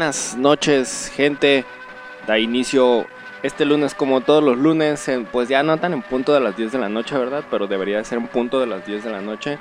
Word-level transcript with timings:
Buenas 0.00 0.34
noches, 0.34 1.12
gente. 1.14 1.66
Da 2.26 2.38
inicio 2.38 3.04
este 3.42 3.66
lunes, 3.66 3.94
como 3.94 4.22
todos 4.22 4.42
los 4.42 4.56
lunes, 4.56 5.10
pues 5.30 5.50
ya 5.50 5.62
no 5.62 5.76
tan 5.76 5.92
en 5.92 6.00
punto 6.00 6.32
de 6.32 6.40
las 6.40 6.56
10 6.56 6.72
de 6.72 6.78
la 6.78 6.88
noche, 6.88 7.18
¿verdad? 7.18 7.44
Pero 7.50 7.66
debería 7.66 8.02
ser 8.02 8.16
en 8.16 8.26
punto 8.26 8.60
de 8.60 8.66
las 8.66 8.86
10 8.86 9.04
de 9.04 9.10
la 9.10 9.20
noche. 9.20 9.58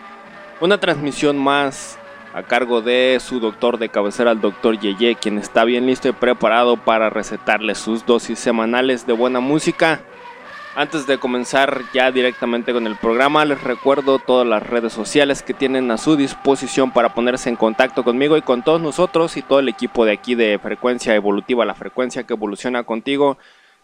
Una 0.61 0.77
transmisión 0.77 1.37
más 1.37 1.99
a 2.33 2.43
cargo 2.43 2.81
de 2.81 3.17
su 3.19 3.41
doctor 3.41 3.79
de 3.79 3.89
cabecera, 3.89 4.31
el 4.31 4.39
doctor 4.39 4.79
Yeye, 4.79 5.15
quien 5.15 5.37
está 5.39 5.65
bien 5.65 5.85
listo 5.85 6.07
y 6.07 6.13
preparado 6.13 6.77
para 6.77 7.09
recetarle 7.09 7.75
sus 7.75 8.05
dosis 8.05 8.39
semanales 8.39 9.05
de 9.05 9.11
buena 9.11 9.41
música. 9.41 9.99
Antes 10.75 11.07
de 11.07 11.17
comenzar 11.17 11.81
ya 11.93 12.11
directamente 12.11 12.73
con 12.73 12.85
el 12.85 12.95
programa, 12.95 13.43
les 13.43 13.61
recuerdo 13.63 14.19
todas 14.19 14.47
las 14.47 14.61
redes 14.65 14.93
sociales 14.93 15.41
que 15.41 15.55
tienen 15.55 15.89
a 15.89 15.97
su 15.97 16.15
disposición 16.15 16.91
para 16.91 17.15
ponerse 17.15 17.49
en 17.49 17.55
contacto 17.55 18.03
conmigo 18.03 18.37
y 18.37 18.43
con 18.43 18.63
todos 18.63 18.79
nosotros 18.79 19.35
y 19.35 19.41
todo 19.41 19.59
el 19.59 19.67
equipo 19.67 20.05
de 20.05 20.11
aquí 20.11 20.35
de 20.35 20.59
Frecuencia 20.59 21.15
Evolutiva, 21.15 21.65
la 21.65 21.73
frecuencia 21.73 22.23
que 22.23 22.33
evoluciona 22.33 22.83
contigo. 22.83 23.39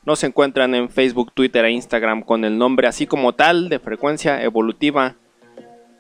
Nos 0.06 0.24
encuentran 0.24 0.76
en 0.76 0.90
Facebook, 0.90 1.34
Twitter 1.34 1.66
e 1.66 1.72
Instagram 1.72 2.22
con 2.22 2.46
el 2.46 2.58
nombre 2.58 2.88
así 2.88 3.08
como 3.08 3.34
tal 3.34 3.68
de 3.68 3.80
Frecuencia 3.80 4.44
Evolutiva. 4.44 5.16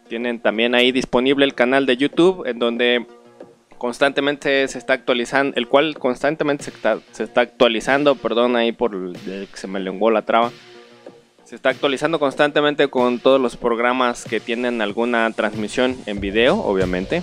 Tienen 0.07 0.39
también 0.39 0.75
ahí 0.75 0.91
disponible 0.91 1.45
el 1.45 1.55
canal 1.55 1.87
de 1.87 1.97
YouTube 1.97 2.45
en 2.45 2.59
donde 2.59 3.07
constantemente 3.79 4.67
se 4.67 4.77
está 4.77 4.93
actualizando, 4.93 5.57
el 5.57 5.67
cual 5.67 5.97
constantemente 5.97 6.65
se 6.65 7.23
está, 7.23 7.41
actualizando, 7.41 8.13
perdón 8.13 8.55
ahí 8.55 8.71
por 8.71 8.93
el 8.93 9.17
que 9.51 9.57
se 9.57 9.67
me 9.67 9.79
lenguó 9.79 10.11
la 10.11 10.21
traba. 10.21 10.51
Se 11.45 11.55
está 11.55 11.69
actualizando 11.69 12.19
constantemente 12.19 12.87
con 12.87 13.19
todos 13.19 13.39
los 13.39 13.55
programas 13.55 14.23
que 14.23 14.39
tienen 14.39 14.81
alguna 14.81 15.31
transmisión 15.31 15.95
en 16.07 16.19
video, 16.19 16.57
obviamente. 16.57 17.21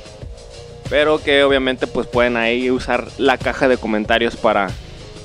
Pero 0.88 1.20
que 1.20 1.42
obviamente 1.42 1.88
pues 1.88 2.06
pueden 2.06 2.36
ahí 2.36 2.70
usar 2.70 3.08
la 3.18 3.36
caja 3.36 3.66
de 3.66 3.78
comentarios 3.78 4.36
para 4.36 4.68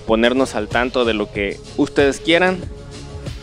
ponernos 0.08 0.56
al 0.56 0.68
tanto 0.68 1.06
de 1.06 1.14
lo 1.14 1.32
que 1.32 1.60
ustedes 1.78 2.20
quieran. 2.20 2.58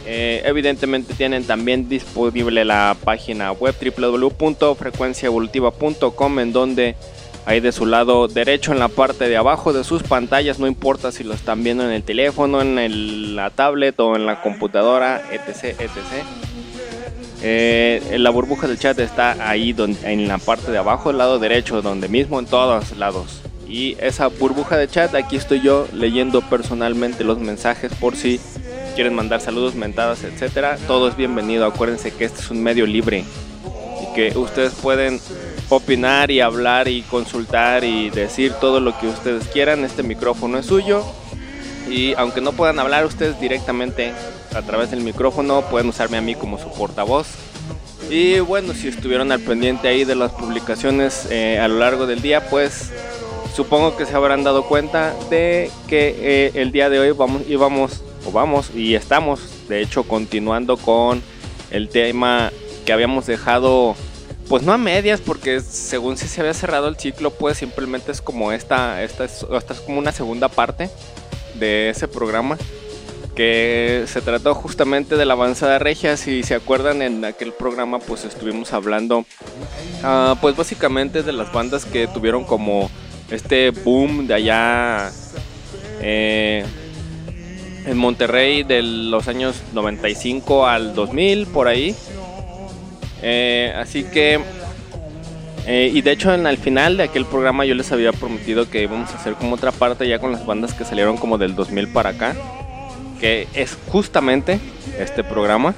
Eh, 0.06 0.43
evidentemente 0.45 1.15
tienen 1.15 1.45
también 1.45 1.89
disponible 1.89 2.65
la 2.65 2.97
página 3.05 3.53
web 3.53 3.77
www.frecuenciaevolutiva.com 3.97 6.39
en 6.41 6.53
donde 6.53 6.97
ahí 7.46 7.61
de 7.61 7.73
su 7.73 7.87
lado 7.87 8.29
derecho 8.29 8.73
en 8.73 8.79
la 8.79 8.88
parte 8.88 9.29
de 9.29 9.37
abajo 9.37 9.73
de 9.73 9.85
sus 9.85 10.02
pantallas, 10.02 10.58
no 10.58 10.67
importa 10.67 11.12
si 11.12 11.25
lo 11.25 11.35
están 11.35 11.62
viendo 11.62 11.85
en 11.85 11.91
el 11.91 12.02
teléfono, 12.02 12.62
en 12.62 12.79
el- 12.79 13.37
la 13.37 13.50
tablet 13.50 13.99
o 14.00 14.17
en 14.17 14.26
la 14.26 14.41
computadora, 14.41 15.23
etc. 15.31 15.76
etc. 15.79 16.25
Eh, 17.43 18.17
la 18.19 18.31
burbuja 18.31 18.67
del 18.67 18.79
chat 18.79 18.99
está 18.99 19.50
ahí 19.50 19.75
en 20.05 20.29
la 20.29 20.38
parte 20.38 20.73
de 20.73 20.79
abajo, 20.79 21.11
del 21.11 21.19
lado 21.19 21.38
derecho, 21.38 21.82
donde 21.82 22.08
mismo, 22.08 22.38
en 22.38 22.46
todos 22.46 22.96
lados. 22.96 23.43
Y 23.69 23.97
esa 24.00 24.29
burbuja 24.29 24.76
de 24.76 24.88
chat, 24.88 25.14
aquí 25.14 25.37
estoy 25.37 25.61
yo 25.61 25.87
leyendo 25.93 26.40
personalmente 26.43 27.25
los 27.25 27.38
mensajes 27.38 27.93
por 27.94 28.17
si 28.17 28.40
quieren 28.94 29.14
mandar 29.14 29.40
saludos, 29.40 29.75
mentadas, 29.75 30.23
etcétera. 30.23 30.79
Todo 30.87 31.08
es 31.08 31.17
bienvenido. 31.17 31.67
Acuérdense 31.67 32.12
que 32.12 32.25
este 32.25 32.40
es 32.40 32.50
un 32.50 32.62
medio 32.62 32.87
libre 32.87 33.25
y 34.02 34.14
que 34.14 34.38
ustedes 34.38 34.73
pueden 34.75 35.20
opinar 35.69 36.31
y 36.31 36.40
hablar 36.40 36.88
y 36.88 37.02
consultar 37.02 37.84
y 37.84 38.11
decir 38.11 38.52
todo 38.61 38.81
lo 38.81 38.99
que 38.99 39.08
ustedes 39.08 39.46
quieran. 39.49 39.84
Este 39.84 40.02
micrófono 40.02 40.58
es 40.58 40.66
suyo. 40.66 41.05
Y 41.88 42.14
aunque 42.14 42.40
no 42.40 42.52
puedan 42.52 42.78
hablar 42.78 43.05
ustedes 43.05 43.38
directamente 43.40 44.12
a 44.55 44.62
través 44.62 44.90
del 44.90 45.00
micrófono, 45.00 45.62
pueden 45.62 45.88
usarme 45.88 46.16
a 46.16 46.22
mí 46.22 46.34
como 46.34 46.58
su 46.58 46.70
portavoz. 46.70 47.26
Y 48.11 48.40
bueno, 48.40 48.75
si 48.75 48.88
estuvieron 48.88 49.32
al 49.32 49.40
pendiente 49.40 49.88
ahí 49.88 50.05
de 50.05 50.14
las 50.14 50.32
publicaciones 50.32 51.26
eh, 51.31 51.58
a 51.58 51.69
lo 51.69 51.78
largo 51.78 52.06
del 52.06 52.20
día, 52.20 52.49
pues 52.49 52.90
supongo 53.55 53.96
que 53.96 54.06
se 54.06 54.14
habrán 54.14 54.44
dado 54.44 54.64
cuenta 54.64 55.14
de 55.31 55.70
que 55.88 56.16
eh, 56.19 56.50
el 56.55 56.72
día 56.72 56.90
de 56.90 56.99
hoy 56.99 57.11
vamos 57.12 57.43
íbamos 57.49 58.02
o 58.26 58.32
vamos 58.32 58.70
y 58.75 58.94
estamos 58.94 59.69
de 59.69 59.81
hecho 59.81 60.02
continuando 60.02 60.76
con 60.76 61.22
el 61.70 61.88
tema 61.88 62.50
que 62.84 62.93
habíamos 62.93 63.26
dejado 63.26 63.94
pues 64.49 64.62
no 64.62 64.73
a 64.73 64.79
medias 64.79 65.20
porque 65.20 65.61
según 65.61 66.17
si 66.17 66.29
se 66.29 66.41
había 66.41 66.55
cerrado 66.55 66.88
el 66.88 66.96
ciclo 66.96 67.31
pues 67.31 67.58
simplemente 67.58 68.12
es 68.12 68.20
como 68.20 68.52
esta 68.52 69.02
esta 69.02 69.25
es, 69.25 69.46
esta 69.50 69.75
es 69.75 69.81
como 69.81 69.99
una 69.99 70.12
segunda 70.12 70.49
parte 70.49 70.91
de 71.55 71.91
ese 71.91 72.08
programa 72.08 72.58
que 73.35 74.05
se 74.06 74.20
trató 74.20 74.55
justamente 74.55 75.17
de 75.17 75.25
la 75.25 75.32
avanzada 75.35 75.79
regia 75.79 76.17
si 76.17 76.43
se 76.43 76.55
acuerdan 76.55 77.02
en 77.02 77.25
aquel 77.25 77.52
programa 77.52 77.99
pues 77.99 78.25
estuvimos 78.25 78.73
hablando 78.73 79.25
ah, 80.02 80.37
pues 80.41 80.56
básicamente 80.56 81.23
de 81.23 81.32
las 81.32 81.52
bandas 81.52 81.85
que 81.85 82.06
tuvieron 82.06 82.44
como 82.44 82.90
este 83.31 83.70
boom 83.70 84.26
de 84.26 84.35
allá 84.35 85.11
eh, 86.00 86.64
en 87.87 87.97
Monterrey 87.97 88.62
de 88.62 88.82
los 88.82 89.26
años 89.26 89.62
95 89.73 90.67
al 90.67 90.94
2000 90.94 91.47
por 91.47 91.67
ahí 91.67 91.97
Eh, 93.26 93.73
así 93.75 94.05
que 94.05 94.38
eh, 95.67 95.91
y 95.94 96.03
de 96.03 96.12
hecho 96.12 96.35
en 96.35 96.47
al 96.47 96.59
final 96.59 96.99
de 96.99 97.05
aquel 97.05 97.25
programa 97.25 97.65
yo 97.65 97.75
les 97.75 97.91
había 97.91 98.12
prometido 98.12 98.69
que 98.69 98.82
íbamos 98.82 99.11
a 99.12 99.15
hacer 99.15 99.32
como 99.32 99.55
otra 99.55 99.73
parte 99.73 100.06
ya 100.06 100.19
con 100.19 100.31
las 100.31 100.44
bandas 100.44 100.75
que 100.75 100.85
salieron 100.85 101.17
como 101.17 101.38
del 101.38 101.55
2000 101.55 101.88
para 101.88 102.11
acá 102.11 102.37
que 103.19 103.49
es 103.55 103.79
justamente 103.88 104.61
este 104.99 105.25
programa. 105.25 105.75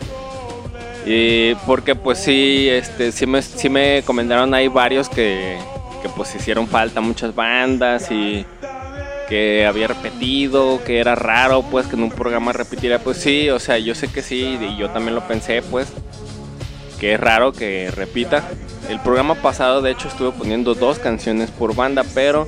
Y 1.07 1.55
porque 1.67 1.95
pues 1.95 2.19
sí 2.19 2.69
este 2.69 3.13
sí 3.13 3.27
me, 3.27 3.41
sí 3.43 3.69
me 3.69 4.03
comentaron 4.05 4.53
ahí 4.55 4.67
varios 4.67 5.09
que, 5.09 5.57
que 6.03 6.09
pues 6.09 6.35
hicieron 6.35 6.67
falta 6.67 7.01
muchas 7.01 7.33
bandas 7.33 8.11
y 8.11 8.45
que 9.29 9.65
había 9.67 9.87
repetido, 9.87 10.83
que 10.85 10.99
era 10.99 11.15
raro 11.15 11.63
pues 11.63 11.87
que 11.87 11.95
en 11.95 12.03
un 12.03 12.11
programa 12.11 12.53
repitiera, 12.53 12.99
pues 12.99 13.19
sí, 13.19 13.51
o 13.51 13.61
sea, 13.61 13.79
yo 13.79 13.95
sé 13.95 14.09
que 14.09 14.23
sí 14.23 14.59
y 14.61 14.77
yo 14.77 14.91
también 14.91 15.15
lo 15.15 15.27
pensé 15.29 15.63
pues 15.63 15.93
que 16.99 17.15
es 17.15 17.21
raro 17.21 17.53
que 17.53 17.91
repita. 17.95 18.45
El 18.89 19.01
programa 19.01 19.35
pasado 19.37 19.83
de 19.83 19.91
hecho 19.91 20.09
estuve 20.09 20.33
poniendo 20.33 20.75
dos 20.75 20.99
canciones 20.99 21.51
por 21.51 21.75
banda, 21.75 22.05
pero 22.15 22.47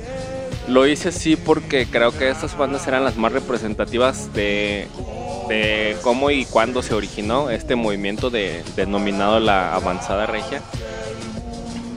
lo 0.67 0.87
hice 0.87 1.11
sí 1.11 1.35
porque 1.35 1.87
creo 1.87 2.11
que 2.11 2.29
estas 2.29 2.57
bandas 2.57 2.87
eran 2.87 3.03
las 3.03 3.17
más 3.17 3.31
representativas 3.31 4.31
de, 4.33 4.87
cómo 6.03 6.29
y 6.29 6.45
cuándo 6.45 6.81
se 6.81 6.93
originó 6.93 7.49
este 7.49 7.75
movimiento 7.75 8.29
de, 8.29 8.63
denominado 8.75 9.39
la 9.39 9.73
avanzada 9.73 10.25
regia. 10.25 10.61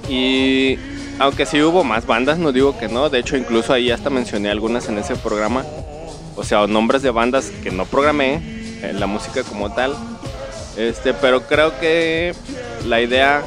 Y 0.08 0.78
aunque 1.18 1.46
sí 1.46 1.62
hubo 1.62 1.84
más 1.84 2.06
bandas, 2.06 2.38
no 2.38 2.50
digo 2.52 2.78
que 2.78 2.88
no, 2.88 3.10
de 3.10 3.18
hecho 3.18 3.36
incluso 3.36 3.72
ahí 3.72 3.90
hasta 3.90 4.10
mencioné 4.10 4.50
algunas 4.50 4.88
en 4.88 4.98
ese 4.98 5.16
programa, 5.16 5.64
o 6.34 6.42
sea, 6.42 6.66
nombres 6.66 7.02
de 7.02 7.10
bandas 7.10 7.50
que 7.62 7.70
no 7.70 7.84
programé, 7.84 8.40
en 8.82 8.98
la 8.98 9.06
música 9.06 9.44
como 9.44 9.72
tal, 9.72 9.94
este, 10.76 11.14
pero 11.14 11.42
creo 11.42 11.78
que 11.78 12.34
la 12.86 13.00
idea 13.00 13.42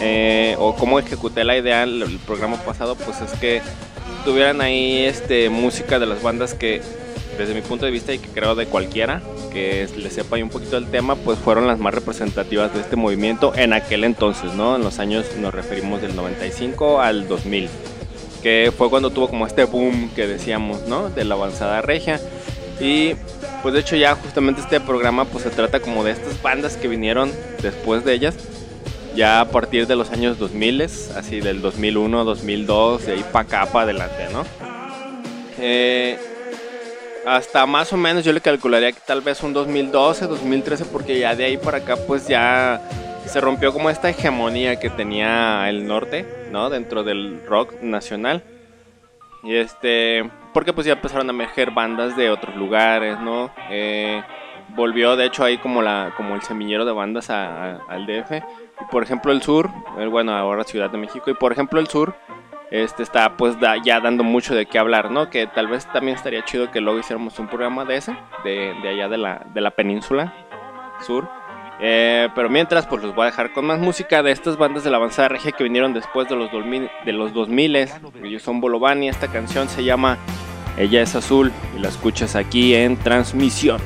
eh, 0.00 0.56
o 0.58 0.74
cómo 0.76 0.98
ejecuté 0.98 1.44
la 1.44 1.56
idea 1.56 1.82
el, 1.82 2.02
el 2.02 2.18
programa 2.18 2.56
pasado, 2.58 2.96
pues 2.96 3.20
es 3.20 3.38
que 3.38 3.62
tuvieran 4.24 4.60
ahí 4.60 5.04
este 5.04 5.50
música 5.50 5.98
de 5.98 6.06
las 6.06 6.22
bandas 6.22 6.54
que 6.54 6.82
desde 7.36 7.54
mi 7.54 7.62
punto 7.62 7.84
de 7.84 7.90
vista 7.90 8.12
y 8.12 8.18
que 8.18 8.28
creo 8.28 8.54
de 8.54 8.66
cualquiera 8.66 9.20
que 9.52 9.88
le 9.96 10.10
sepa 10.10 10.36
un 10.36 10.50
poquito 10.50 10.76
el 10.76 10.86
tema, 10.86 11.14
pues 11.14 11.38
fueron 11.38 11.66
las 11.66 11.78
más 11.78 11.94
representativas 11.94 12.74
de 12.74 12.80
este 12.80 12.96
movimiento 12.96 13.54
en 13.54 13.72
aquel 13.72 14.04
entonces, 14.04 14.52
¿no? 14.54 14.76
En 14.76 14.82
los 14.82 14.98
años 14.98 15.26
nos 15.38 15.54
referimos 15.54 16.02
del 16.02 16.16
95 16.16 17.00
al 17.00 17.28
2000, 17.28 17.68
que 18.42 18.72
fue 18.76 18.90
cuando 18.90 19.10
tuvo 19.10 19.28
como 19.28 19.46
este 19.46 19.64
boom 19.64 20.10
que 20.14 20.26
decíamos, 20.26 20.88
¿no? 20.88 21.08
De 21.08 21.24
la 21.24 21.34
avanzada 21.34 21.82
regia. 21.82 22.20
Y 22.80 23.14
pues 23.64 23.72
de 23.72 23.80
hecho 23.80 23.96
ya 23.96 24.14
justamente 24.14 24.60
este 24.60 24.78
programa 24.78 25.24
pues 25.24 25.42
se 25.44 25.48
trata 25.48 25.80
como 25.80 26.04
de 26.04 26.10
estas 26.10 26.40
bandas 26.42 26.76
que 26.76 26.86
vinieron 26.86 27.32
después 27.62 28.04
de 28.04 28.12
ellas, 28.12 28.34
ya 29.16 29.40
a 29.40 29.46
partir 29.46 29.86
de 29.86 29.96
los 29.96 30.10
años 30.10 30.38
2000, 30.38 30.82
así 30.82 31.40
del 31.40 31.62
2001, 31.62 32.24
2002, 32.24 33.06
de 33.06 33.12
ahí 33.14 33.24
para 33.32 33.46
acá, 33.46 33.72
para 33.72 33.84
adelante, 33.84 34.28
¿no? 34.30 34.44
Eh, 35.58 36.18
hasta 37.24 37.64
más 37.64 37.90
o 37.94 37.96
menos 37.96 38.22
yo 38.22 38.34
le 38.34 38.42
calcularía 38.42 38.92
que 38.92 39.00
tal 39.00 39.22
vez 39.22 39.42
un 39.42 39.54
2012, 39.54 40.26
2013, 40.26 40.84
porque 40.84 41.18
ya 41.18 41.34
de 41.34 41.46
ahí 41.46 41.56
para 41.56 41.78
acá 41.78 41.96
pues 41.96 42.28
ya 42.28 42.82
se 43.24 43.40
rompió 43.40 43.72
como 43.72 43.88
esta 43.88 44.10
hegemonía 44.10 44.76
que 44.76 44.90
tenía 44.90 45.70
el 45.70 45.86
norte, 45.86 46.26
¿no? 46.52 46.68
Dentro 46.68 47.02
del 47.02 47.40
rock 47.46 47.80
nacional. 47.80 48.42
Y 49.44 49.54
este, 49.56 50.28
porque 50.52 50.72
pues 50.72 50.86
ya 50.86 50.94
empezaron 50.94 51.28
a 51.28 51.32
emerger 51.32 51.70
bandas 51.70 52.16
de 52.16 52.30
otros 52.30 52.56
lugares, 52.56 53.18
¿no? 53.20 53.50
Eh, 53.70 54.22
volvió 54.70 55.16
de 55.16 55.26
hecho 55.26 55.44
ahí 55.44 55.58
como 55.58 55.82
la 55.82 56.12
como 56.16 56.34
el 56.34 56.42
semillero 56.42 56.84
de 56.84 56.92
bandas 56.92 57.28
a- 57.30 57.76
al 57.88 58.06
DF. 58.06 58.32
Y 58.80 58.84
por 58.90 59.02
ejemplo 59.02 59.32
el 59.32 59.42
sur, 59.42 59.70
bueno 60.10 60.34
ahora 60.34 60.64
Ciudad 60.64 60.90
de 60.90 60.98
México, 60.98 61.30
y 61.30 61.34
por 61.34 61.52
ejemplo 61.52 61.78
el 61.78 61.86
sur 61.88 62.16
este 62.70 63.02
está 63.02 63.36
pues 63.36 63.60
da- 63.60 63.76
ya 63.84 64.00
dando 64.00 64.24
mucho 64.24 64.54
de 64.54 64.66
qué 64.66 64.78
hablar, 64.78 65.10
¿no? 65.10 65.28
Que 65.30 65.46
tal 65.46 65.68
vez 65.68 65.86
también 65.92 66.16
estaría 66.16 66.42
chido 66.44 66.70
que 66.70 66.80
luego 66.80 66.98
hiciéramos 66.98 67.38
un 67.38 67.46
programa 67.46 67.84
de 67.84 67.96
ese, 67.96 68.16
de, 68.42 68.74
de 68.82 68.88
allá 68.88 69.08
de 69.08 69.18
la, 69.18 69.42
de 69.52 69.60
la 69.60 69.70
península 69.72 70.32
sur. 71.00 71.28
Eh, 71.86 72.30
pero 72.34 72.48
mientras, 72.48 72.86
pues 72.86 73.02
los 73.02 73.14
voy 73.14 73.24
a 73.24 73.26
dejar 73.26 73.52
con 73.52 73.66
más 73.66 73.78
música 73.78 74.22
de 74.22 74.32
estas 74.32 74.56
bandas 74.56 74.84
de 74.84 74.90
la 74.90 74.96
avanzada 74.96 75.28
regia 75.28 75.52
que 75.52 75.64
vinieron 75.64 75.92
después 75.92 76.26
de 76.30 76.34
los 76.34 76.50
2000. 76.50 76.88
De 77.04 77.12
los 77.12 77.34
2000 77.34 77.76
ellos 77.76 78.42
son 78.42 78.62
Bolovani. 78.62 79.10
Esta 79.10 79.28
canción 79.28 79.68
se 79.68 79.84
llama 79.84 80.16
Ella 80.78 81.02
es 81.02 81.14
Azul 81.14 81.52
y 81.76 81.80
la 81.80 81.88
escuchas 81.88 82.36
aquí 82.36 82.74
en 82.74 82.96
transmisión. 82.96 83.82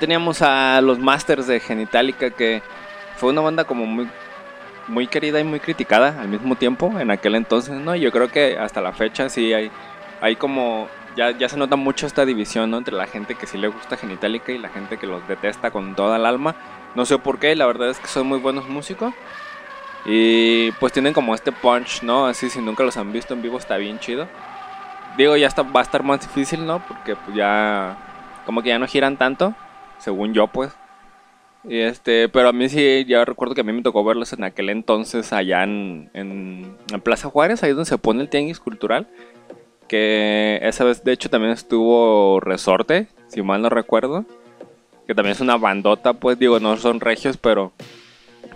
Teníamos 0.00 0.42
a 0.42 0.80
los 0.80 0.98
Masters 0.98 1.46
de 1.46 1.60
Genitalica, 1.60 2.30
que 2.30 2.62
fue 3.16 3.30
una 3.30 3.42
banda 3.42 3.64
como 3.64 3.86
muy, 3.86 4.08
muy 4.88 5.06
querida 5.06 5.38
y 5.38 5.44
muy 5.44 5.60
criticada 5.60 6.20
al 6.20 6.28
mismo 6.28 6.56
tiempo 6.56 6.98
en 6.98 7.10
aquel 7.10 7.36
entonces, 7.36 7.76
¿no? 7.76 7.94
Yo 7.94 8.10
creo 8.10 8.28
que 8.28 8.58
hasta 8.58 8.80
la 8.80 8.92
fecha 8.92 9.28
sí 9.28 9.52
hay, 9.52 9.70
hay 10.20 10.34
como. 10.34 10.88
Ya, 11.16 11.32
ya 11.32 11.48
se 11.48 11.56
nota 11.56 11.76
mucho 11.76 12.06
esta 12.06 12.24
división, 12.24 12.70
¿no? 12.70 12.78
Entre 12.78 12.94
la 12.94 13.06
gente 13.06 13.34
que 13.34 13.46
sí 13.46 13.58
le 13.58 13.68
gusta 13.68 13.96
Genitalica 13.96 14.52
y 14.52 14.58
la 14.58 14.68
gente 14.68 14.96
que 14.96 15.06
los 15.06 15.26
detesta 15.28 15.70
con 15.70 15.94
toda 15.94 16.16
el 16.16 16.24
alma. 16.24 16.54
No 16.94 17.04
sé 17.04 17.18
por 17.18 17.38
qué, 17.38 17.54
la 17.56 17.66
verdad 17.66 17.90
es 17.90 17.98
que 17.98 18.06
son 18.06 18.26
muy 18.26 18.38
buenos 18.38 18.68
músicos. 18.68 19.12
Y 20.06 20.72
pues 20.72 20.92
tienen 20.92 21.12
como 21.12 21.34
este 21.34 21.52
punch, 21.52 22.02
¿no? 22.02 22.26
Así 22.26 22.48
si 22.48 22.60
nunca 22.60 22.84
los 22.84 22.96
han 22.96 23.12
visto 23.12 23.34
en 23.34 23.42
vivo 23.42 23.58
está 23.58 23.76
bien 23.76 23.98
chido. 23.98 24.28
Digo, 25.16 25.36
ya 25.36 25.48
está, 25.48 25.62
va 25.62 25.80
a 25.80 25.82
estar 25.82 26.02
más 26.04 26.20
difícil, 26.20 26.64
¿no? 26.64 26.78
Porque 26.86 27.16
pues 27.16 27.36
ya 27.36 27.96
como 28.46 28.62
que 28.62 28.70
ya 28.70 28.78
no 28.78 28.86
giran 28.86 29.16
tanto, 29.16 29.54
según 30.00 30.34
yo 30.34 30.48
pues. 30.48 30.72
Y 31.64 31.78
este, 31.78 32.28
pero 32.28 32.48
a 32.48 32.52
mí 32.52 32.68
sí, 32.68 33.04
ya 33.06 33.24
recuerdo 33.24 33.54
que 33.54 33.60
a 33.60 33.64
mí 33.64 33.72
me 33.72 33.82
tocó 33.82 34.02
verlos 34.02 34.32
en 34.32 34.44
aquel 34.44 34.70
entonces 34.70 35.32
allá 35.32 35.62
en, 35.62 36.10
en, 36.14 36.76
en 36.92 37.00
Plaza 37.02 37.28
Juárez, 37.28 37.62
ahí 37.62 37.70
donde 37.70 37.84
se 37.84 37.98
pone 37.98 38.22
el 38.22 38.28
tianguis 38.30 38.60
cultural. 38.60 39.08
Que 39.86 40.60
esa 40.62 40.84
vez, 40.84 41.04
de 41.04 41.12
hecho, 41.12 41.28
también 41.28 41.52
estuvo 41.52 42.40
Resorte, 42.40 43.08
si 43.28 43.42
mal 43.42 43.60
no 43.60 43.68
recuerdo. 43.68 44.24
Que 45.06 45.14
también 45.14 45.32
es 45.32 45.40
una 45.40 45.56
bandota, 45.56 46.14
pues 46.14 46.38
digo, 46.38 46.60
no 46.60 46.76
son 46.76 47.00
regios, 47.00 47.36
pero 47.36 47.72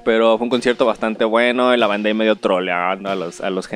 pero 0.05 0.37
fue 0.39 0.45
un 0.45 0.51
concierto 0.51 0.87
bastante 0.87 1.25
bueno 1.25 1.75
y 1.75 1.79
la 1.79 1.87
banda 1.87 2.09
ahí 2.09 2.15
medio 2.15 2.37
troleando 2.37 3.11
a 3.11 3.17
los, 3.17 3.41
a 3.41 3.51
los. 3.51 3.69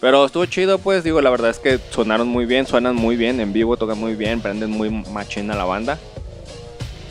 Pero 0.00 0.26
estuvo 0.26 0.44
chido, 0.46 0.78
pues 0.78 1.02
digo, 1.02 1.20
la 1.20 1.30
verdad 1.30 1.50
es 1.50 1.58
que 1.58 1.78
sonaron 1.90 2.28
muy 2.28 2.44
bien, 2.44 2.66
suenan 2.66 2.94
muy 2.94 3.16
bien, 3.16 3.40
en 3.40 3.52
vivo 3.52 3.76
tocan 3.76 3.98
muy 3.98 4.14
bien, 4.14 4.40
prenden 4.40 4.70
muy 4.70 4.90
machina 4.90 5.56
la 5.56 5.64
banda. 5.64 5.98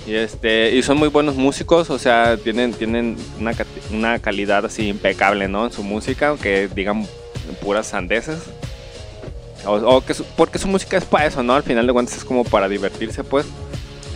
Y 0.05 0.15
este, 0.15 0.75
y 0.75 0.83
son 0.83 0.97
muy 0.97 1.07
buenos 1.07 1.35
músicos, 1.35 1.89
o 1.89 1.97
sea, 1.97 2.35
tienen, 2.35 2.73
tienen 2.73 3.15
una, 3.39 3.53
una 3.91 4.19
calidad 4.19 4.65
así 4.65 4.89
impecable, 4.89 5.47
¿no? 5.47 5.65
En 5.65 5.71
su 5.71 5.83
música, 5.83 6.29
aunque 6.29 6.67
digan 6.67 7.07
puras 7.61 7.87
sandeces. 7.87 8.39
O, 9.65 10.01
que 10.01 10.13
porque 10.35 10.59
su 10.59 10.67
música 10.67 10.97
es 10.97 11.05
para 11.05 11.25
eso, 11.25 11.41
¿no? 11.41 11.53
Al 11.53 11.63
final 11.63 11.87
de 11.87 11.93
cuentas 11.93 12.17
es 12.17 12.25
como 12.25 12.43
para 12.43 12.67
divertirse, 12.67 13.23
pues. 13.23 13.45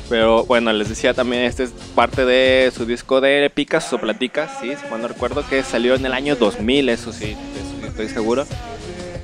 Pero 0.10 0.46
bueno, 0.46 0.72
les 0.74 0.90
decía 0.90 1.14
también, 1.14 1.44
este 1.44 1.64
es 1.64 1.72
parte 1.96 2.26
de 2.26 2.72
su 2.76 2.86
disco 2.86 3.22
de 3.22 3.50
Picas 3.54 3.92
o 3.94 3.98
Platicas, 3.98 4.52
sí, 4.62 4.72
si 4.82 4.90
mal 4.90 5.02
no 5.02 5.08
recuerdo, 5.08 5.46
que 5.48 5.64
salió 5.64 5.96
en 5.96 6.06
el 6.06 6.14
año 6.14 6.36
2000, 6.36 6.90
eso 6.90 7.12
sí, 7.12 7.32
eso 7.32 7.82
sí 7.82 7.88
estoy 7.88 8.10
seguro. 8.10 8.46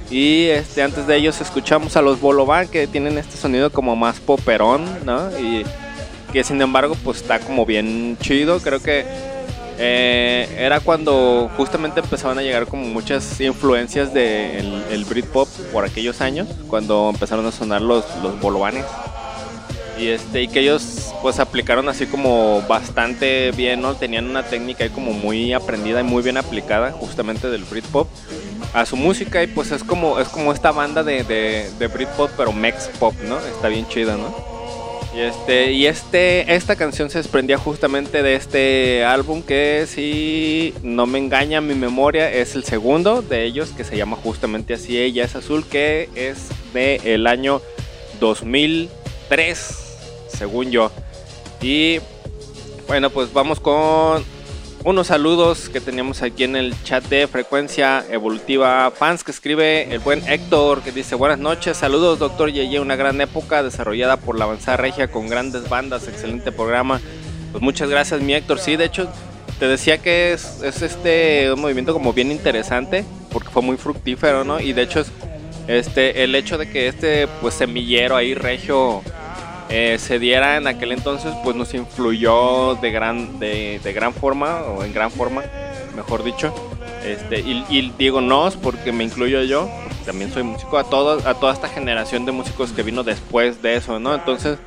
Y 0.10 0.46
este, 0.48 0.84
antes 0.84 1.08
de 1.08 1.16
ellos 1.16 1.40
escuchamos 1.42 1.96
a 1.98 2.02
los 2.02 2.20
Bolovan, 2.20 2.68
que 2.68 2.88
tienen 2.88 3.18
este 3.18 3.38
sonido 3.38 3.72
como 3.72 3.96
más 3.96 4.20
poperón, 4.20 4.86
¿no? 5.06 5.30
Que 6.34 6.44
sin 6.44 6.60
embargo, 6.64 6.98
pues 7.04 7.22
está 7.22 7.40
como 7.40 7.64
bien 7.64 8.18
chido. 8.20 8.60
Creo 8.60 8.82
que 8.82 9.06
eh, 9.78 10.50
era 10.58 10.80
cuando 10.80 11.50
justamente 11.56 12.00
empezaban 12.00 12.40
a 12.40 12.42
llegar 12.42 12.66
como 12.66 12.86
muchas 12.86 13.40
influencias 13.40 14.12
del 14.16 14.84
de 14.90 14.96
el 14.96 15.06
Britpop 15.06 15.48
por 15.72 15.86
aquellos 15.86 16.22
años, 16.22 16.48
cuando 16.68 17.12
empezaron 17.14 17.46
a 17.46 17.52
sonar 17.52 17.84
los, 17.84 18.04
los 18.24 18.40
Bolovanes. 18.42 18.84
Y 20.00 20.08
este 20.08 20.42
y 20.42 20.48
que 20.48 20.62
ellos 20.62 21.14
pues 21.22 21.40
aplicaron 21.40 21.88
así 21.88 22.08
como 22.08 22.64
bastante 22.64 23.52
bien 23.52 23.80
no 23.80 23.94
tenían 23.94 24.28
una 24.28 24.42
técnica 24.42 24.84
ahí 24.84 24.90
como 24.90 25.14
muy 25.14 25.54
aprendida 25.54 26.02
y 26.02 26.04
muy 26.04 26.24
bien 26.24 26.38
aplicada 26.38 26.92
justamente 26.92 27.48
del 27.52 27.64
Britpop 27.64 28.08
a 28.74 28.88
su 28.88 28.96
música. 28.96 29.44
Y 29.44 29.48
pues 29.48 29.72
es 29.72 29.84
como 29.84 30.20
es 30.20 30.30
como 30.30 30.52
esta 30.52 30.72
banda 30.72 31.04
de, 31.04 31.24
de, 31.24 31.88
Britpop 31.88 32.32
pero 32.36 32.52
Mex 32.52 32.90
Pop 33.00 33.14
no 33.28 33.38
está 33.38 33.68
bien 33.68 33.88
chida 33.88 34.18
no 34.18 34.53
y 35.16 35.22
este 35.22 35.72
y 35.72 35.86
este 35.86 36.56
esta 36.56 36.76
canción 36.76 37.10
se 37.10 37.20
desprendía 37.20 37.58
justamente 37.58 38.24
de 38.24 38.36
este 38.36 39.06
álbum 39.06 39.44
que 39.44 39.86
si 39.88 40.74
no 40.82 41.06
me 41.06 41.20
engaña 41.20 41.62
mi 41.62 41.76
memoria 41.76 42.32
es 42.32 42.56
el 42.56 42.64
segundo 42.64 43.22
de 43.22 43.44
ellos 43.44 43.70
que 43.70 43.84
se 43.84 43.96
llama 43.96 44.18
justamente 44.18 44.74
así 44.74 44.98
ella 44.98 45.24
es 45.24 45.36
azul 45.36 45.66
que 45.66 46.10
es 46.16 46.50
de 46.74 47.00
el 47.04 47.28
año 47.28 47.62
2003 48.20 49.84
según 50.34 50.72
yo. 50.72 50.92
Y 51.62 52.00
bueno, 52.88 53.10
pues 53.10 53.32
vamos 53.32 53.60
con 53.60 54.24
unos 54.86 55.08
saludos 55.08 55.70
que 55.70 55.80
teníamos 55.80 56.22
aquí 56.22 56.44
en 56.44 56.56
el 56.56 56.74
chat 56.84 57.06
de 57.06 57.28
Frecuencia 57.28 58.04
Evolutiva 58.10 58.92
Fans 58.92 59.24
que 59.24 59.32
escribe 59.32 59.94
el 59.94 60.00
buen 60.00 60.28
Héctor 60.28 60.82
que 60.82 60.92
dice 60.92 61.16
buenas 61.16 61.40
noches, 61.40 61.78
saludos 61.78 62.20
doctor 62.20 62.52
Yeye, 62.52 62.80
una 62.80 62.98
gran 62.98 63.22
época 63.22 63.64
desarrollada 63.64 64.18
por 64.18 64.38
la 64.38 64.44
avanzada 64.44 64.78
regia 64.78 65.10
con 65.10 65.30
grandes 65.30 65.70
bandas, 65.70 66.08
excelente 66.08 66.52
programa. 66.52 67.00
Pues 67.52 67.62
muchas 67.62 67.90
gracias 67.90 68.22
mi 68.22 68.34
Héctor, 68.34 68.60
sí, 68.60 68.76
de 68.76 68.86
hecho 68.86 69.08
te 69.58 69.68
decía 69.68 70.00
que 70.00 70.34
es, 70.34 70.62
es 70.62 70.82
este 70.82 71.54
un 71.54 71.62
movimiento 71.62 71.94
como 71.94 72.12
bien 72.12 72.32
interesante 72.32 73.06
porque 73.32 73.50
fue 73.50 73.62
muy 73.62 73.78
fructífero, 73.78 74.44
¿no? 74.44 74.60
Y 74.60 74.74
de 74.74 74.82
hecho 74.82 75.00
es 75.00 75.12
este 75.68 76.26
el 76.26 76.36
hecho 76.36 76.58
de 76.58 76.70
que 76.70 76.88
este 76.90 77.28
pues 77.42 77.54
semillero 77.54 78.18
ahí 78.18 78.34
regio 78.34 79.02
eh, 79.76 79.98
se 79.98 80.20
diera 80.20 80.58
en 80.58 80.68
aquel 80.68 80.92
entonces, 80.92 81.34
pues 81.44 81.56
nos 81.56 81.74
influyó 81.74 82.76
de 82.76 82.92
gran, 82.92 83.40
de, 83.40 83.82
de, 83.84 83.92
gran 83.92 84.14
forma, 84.14 84.62
o 84.62 84.84
en 84.84 84.94
gran 84.94 85.10
forma, 85.10 85.42
mejor 85.96 86.24
dicho. 86.24 86.54
Este, 87.04 87.40
y, 87.40 87.66
y 87.70 87.92
digo 87.98 88.22
nos 88.22 88.56
porque 88.56 88.92
me 88.92 89.04
incluyo 89.04 89.42
yo, 89.42 89.68
también 90.06 90.32
soy 90.32 90.44
músico, 90.44 90.78
a, 90.78 90.84
todo, 90.84 91.28
a 91.28 91.34
toda 91.34 91.54
esta 91.54 91.70
generación 91.70 92.24
de 92.24 92.32
músicos 92.32 92.72
que 92.72 92.84
vino 92.84 93.02
después 93.02 93.64
de 93.64 93.76
eso, 93.76 94.00
¿no? 94.00 94.14
Entonces, 94.14 94.60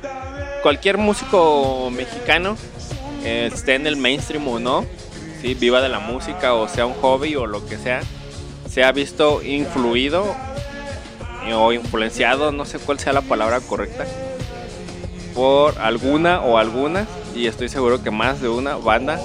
cualquier 0.61 0.97
músico 0.97 1.89
mexicano, 1.89 2.57
eh, 3.23 3.49
esté 3.49 3.75
en 3.75 3.87
el 3.87 3.95
mainstream 3.95 4.45
o 4.45 4.59
no, 4.59 4.85
¿sí? 5.41 5.53
viva 5.53 5.79
de 5.79 5.87
la 5.87 5.99
música 5.99 6.53
o 6.53 6.67
sea 6.67 6.85
un 6.85 6.95
hobby 6.95 7.37
o 7.37 7.47
lo 7.47 7.65
que 7.65 7.77
sea, 7.77 8.01
se 8.69 8.83
ha 8.83 8.91
visto 8.91 9.41
influido 9.41 10.35
o 11.55 11.71
influenciado, 11.71 12.51
no 12.51 12.65
sé 12.65 12.77
cuál 12.77 12.99
sea 12.99 13.13
la 13.13 13.21
palabra 13.21 13.61
correcta, 13.61 14.05
por 15.37 15.77
alguna 15.77 16.41
o 16.41 16.57
algunas, 16.57 17.07
y 17.35 17.45
estoy 17.45 17.69
seguro 17.69 18.01
que 18.01 18.09
más 18.09 18.41
de 18.41 18.49
una 18.49 18.75
banda 18.75 19.19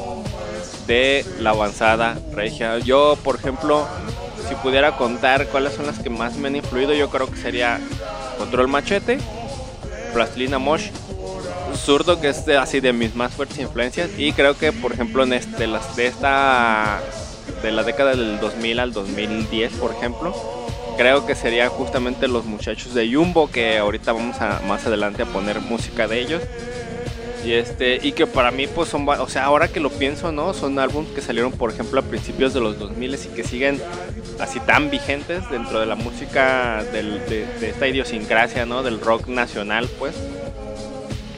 de 0.87 1.25
la 1.41 1.51
avanzada 1.51 2.19
regia. 2.35 2.79
Yo, 2.81 3.17
por 3.25 3.37
ejemplo, 3.37 3.87
si 4.47 4.55
pudiera 4.57 4.99
contar 4.99 5.47
cuáles 5.47 5.73
son 5.73 5.87
las 5.87 6.01
que 6.01 6.11
más 6.11 6.37
me 6.37 6.49
han 6.49 6.57
influido, 6.57 6.93
yo 6.93 7.09
creo 7.09 7.31
que 7.31 7.39
sería 7.39 7.81
Control 8.37 8.69
Machete, 8.69 9.17
Plastilina 10.13 10.59
Mosh, 10.59 10.91
Zurdo, 11.75 12.21
que 12.21 12.29
es 12.29 12.47
así 12.47 12.81
de 12.81 12.93
mis 12.93 13.15
más 13.15 13.33
fuertes 13.33 13.59
influencias, 13.61 14.11
y 14.19 14.35
creo 14.35 14.59
que, 14.59 14.71
por 14.71 14.93
ejemplo, 14.93 15.23
en 15.23 15.33
este, 15.33 15.67
de 15.67 16.07
esta 16.07 17.01
de 17.63 17.73
la 17.73 17.85
década 17.85 18.11
del 18.11 18.39
2000 18.39 18.81
al 18.81 18.93
2010, 18.93 19.73
por 19.75 19.93
ejemplo, 19.93 20.35
creo 20.97 21.27
que 21.27 21.35
serían 21.35 21.69
justamente 21.69 22.29
los 22.29 22.45
muchachos 22.45 22.95
de 22.95 23.13
Jumbo 23.13 23.51
que 23.51 23.79
ahorita 23.79 24.13
vamos 24.13 24.41
a 24.41 24.61
más 24.67 24.87
adelante 24.87 25.23
a 25.23 25.27
poner 25.27 25.61
música 25.61 26.07
de 26.07 26.21
ellos. 26.21 26.43
Y 27.45 27.55
este 27.55 27.99
y 28.01 28.13
que 28.13 28.27
para 28.27 28.53
mí 28.53 28.69
pues 28.69 28.89
son 28.89 29.09
o 29.09 29.29
sea 29.29 29.45
ahora 29.45 29.67
que 29.67 29.81
lo 29.81 29.91
pienso 29.91 30.31
no 30.31 30.55
son 30.55 30.79
álbumes 30.79 31.11
que 31.11 31.21
salieron 31.21 31.51
por 31.51 31.73
ejemplo 31.73 31.99
a 31.99 32.05
principios 32.05 32.55
de 32.55 32.61
los 32.61 32.79
2000 32.79 33.15
y 33.17 33.19
que 33.35 33.43
siguen 33.43 33.83
así 34.39 34.61
tan 34.61 34.91
vigentes 34.91 35.51
dentro 35.51 35.81
de 35.81 35.87
la 35.87 35.97
música 35.97 36.85
de, 36.93 37.03
de, 37.03 37.69
esta 37.69 37.89
idiosincrasia 37.89 38.65
no 38.65 38.85
del 38.85 39.01
rock 39.01 39.27
nacional 39.27 39.89
pues. 39.99 40.15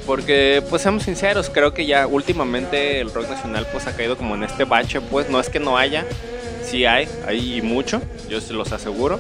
Porque 0.05 0.63
pues 0.69 0.83
seamos 0.83 1.05
sinceros 1.05 1.49
creo 1.49 1.73
que 1.73 1.87
ya 1.87 2.07
últimamente 2.07 3.01
el 3.01 3.11
rock 3.11 3.31
nacional 3.31 3.67
pues 3.73 3.87
ha 3.87 3.97
caído 3.97 4.19
como 4.19 4.35
en 4.35 4.45
este 4.45 4.65
bache 4.65 5.01
pues 5.01 5.31
no 5.31 5.41
es 5.41 5.49
que 5.49 5.59
no 5.59 5.79
haya 5.79 6.05
sí 6.63 6.85
hay 6.85 7.09
hay 7.27 7.63
mucho 7.63 8.03
yo 8.29 8.43
se 8.43 8.53
los 8.53 8.73
aseguro 8.73 9.19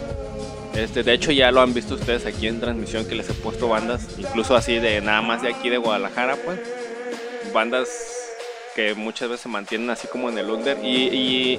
este, 0.76 1.02
de 1.02 1.12
hecho 1.12 1.32
ya 1.32 1.50
lo 1.52 1.60
han 1.60 1.72
visto 1.72 1.94
ustedes 1.94 2.26
aquí 2.26 2.48
en 2.48 2.60
transmisión 2.60 3.06
que 3.06 3.14
les 3.14 3.28
he 3.30 3.34
puesto 3.34 3.68
bandas, 3.68 4.08
incluso 4.18 4.56
así 4.56 4.78
de 4.78 5.00
nada 5.00 5.22
más 5.22 5.42
de 5.42 5.48
aquí 5.48 5.70
de 5.70 5.78
Guadalajara, 5.78 6.36
pues. 6.44 6.58
Bandas 7.52 7.88
que 8.74 8.94
muchas 8.94 9.28
veces 9.28 9.42
se 9.42 9.48
mantienen 9.48 9.88
así 9.90 10.08
como 10.08 10.28
en 10.28 10.36
el 10.36 10.50
under 10.50 10.78
y, 10.82 11.58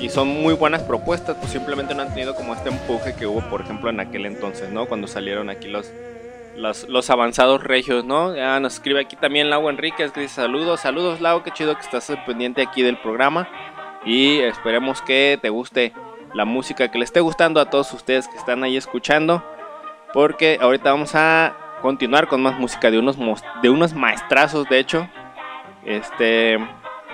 y, 0.00 0.08
son 0.08 0.28
muy 0.28 0.54
buenas 0.54 0.82
propuestas, 0.82 1.36
pues 1.36 1.52
simplemente 1.52 1.94
no 1.94 2.02
han 2.02 2.12
tenido 2.12 2.34
como 2.34 2.54
este 2.54 2.68
empuje 2.70 3.14
que 3.14 3.26
hubo, 3.26 3.40
por 3.48 3.60
ejemplo, 3.60 3.90
en 3.90 4.00
aquel 4.00 4.26
entonces, 4.26 4.70
¿no? 4.70 4.86
Cuando 4.86 5.06
salieron 5.06 5.50
aquí 5.50 5.68
los, 5.68 5.92
los, 6.56 6.88
los 6.88 7.10
avanzados 7.10 7.62
regios, 7.62 8.04
¿no? 8.04 8.34
Ya 8.34 8.58
nos 8.60 8.74
escribe 8.74 9.00
aquí 9.00 9.16
también 9.16 9.50
Lau 9.50 9.68
Enríquez 9.68 10.12
que 10.12 10.20
dice 10.20 10.36
saludos, 10.36 10.80
saludos 10.80 11.20
Lau, 11.20 11.42
qué 11.42 11.50
chido 11.52 11.74
que 11.74 11.82
estás 11.82 12.12
pendiente 12.26 12.62
aquí 12.62 12.82
del 12.82 12.98
programa 12.98 13.48
y 14.04 14.38
esperemos 14.38 15.02
que 15.02 15.38
te 15.40 15.50
guste 15.50 15.92
la 16.34 16.44
música 16.44 16.88
que 16.90 16.98
les 16.98 17.08
esté 17.08 17.20
gustando 17.20 17.60
a 17.60 17.70
todos 17.70 17.92
ustedes 17.92 18.28
que 18.28 18.36
están 18.36 18.62
ahí 18.64 18.76
escuchando. 18.76 19.44
Porque 20.12 20.58
ahorita 20.60 20.90
vamos 20.90 21.14
a 21.14 21.56
continuar 21.82 22.28
con 22.28 22.42
más 22.42 22.58
música 22.58 22.90
de 22.90 22.98
unos, 22.98 23.16
de 23.62 23.70
unos 23.70 23.94
maestrazos, 23.94 24.68
de 24.68 24.78
hecho. 24.78 25.08
Este, 25.84 26.58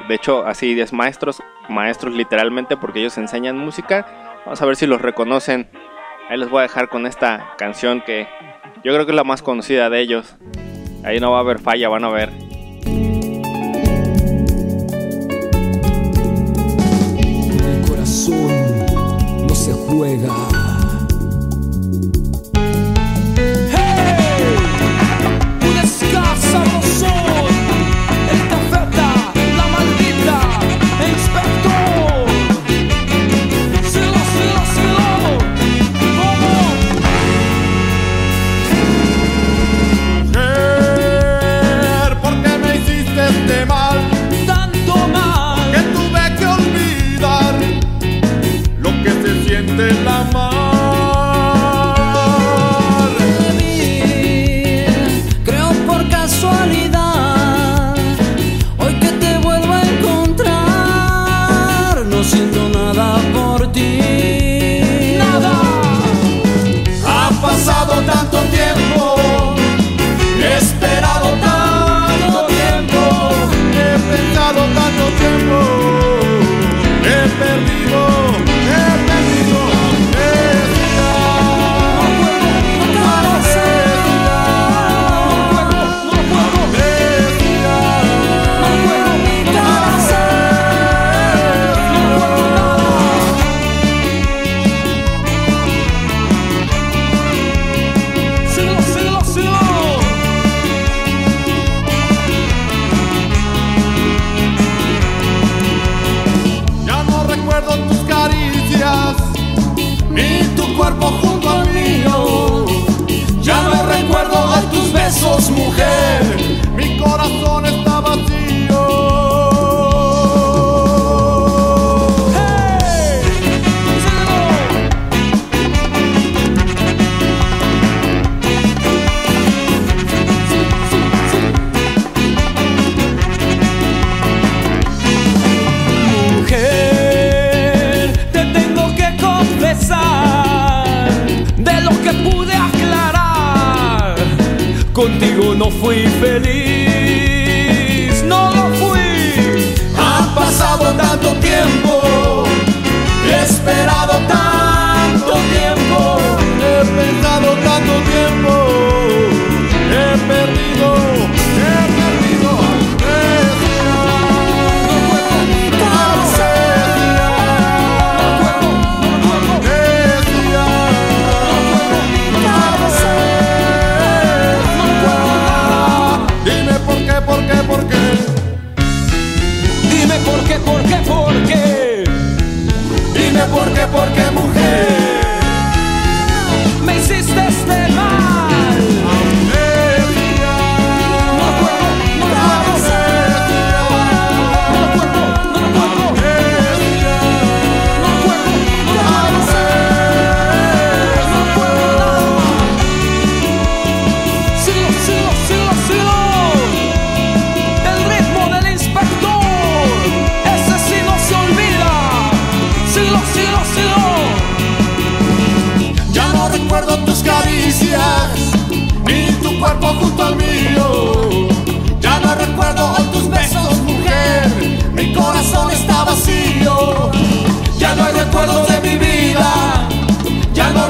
de 0.08 0.14
hecho, 0.14 0.46
así 0.46 0.78
es 0.80 0.92
maestros, 0.92 1.42
maestros 1.68 2.14
literalmente 2.14 2.76
porque 2.76 3.00
ellos 3.00 3.18
enseñan 3.18 3.58
música. 3.58 4.06
Vamos 4.44 4.60
a 4.62 4.66
ver 4.66 4.76
si 4.76 4.86
los 4.86 5.00
reconocen. 5.00 5.68
Ahí 6.28 6.38
los 6.38 6.50
voy 6.50 6.60
a 6.60 6.62
dejar 6.62 6.88
con 6.88 7.06
esta 7.06 7.54
canción 7.58 8.00
que 8.00 8.26
yo 8.84 8.92
creo 8.92 9.04
que 9.04 9.12
es 9.12 9.16
la 9.16 9.24
más 9.24 9.42
conocida 9.42 9.90
de 9.90 10.00
ellos. 10.00 10.36
Ahí 11.04 11.20
no 11.20 11.32
va 11.32 11.38
a 11.38 11.40
haber 11.40 11.58
falla, 11.58 11.88
van 11.88 12.04
a 12.04 12.08
ver. 12.08 12.30
juega. 19.92 20.51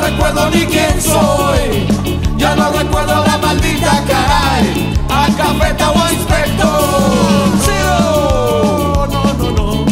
recuerdo 0.02 0.50
ni 0.50 0.66
quién 0.66 1.00
soy, 1.00 1.86
ya 2.36 2.54
no 2.56 2.72
recuerdo 2.72 3.24
la 3.24 3.38
maldita 3.38 4.04
caray, 4.06 4.92
a 5.08 5.28
cafeta 5.36 5.90
o 5.90 6.02
a 6.02 6.12
inspector. 6.12 6.80
Sí, 7.64 7.72
oh. 8.00 9.06
no, 9.10 9.24
no, 9.34 9.84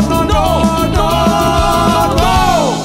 no, 0.00 0.86
no. 0.88 2.76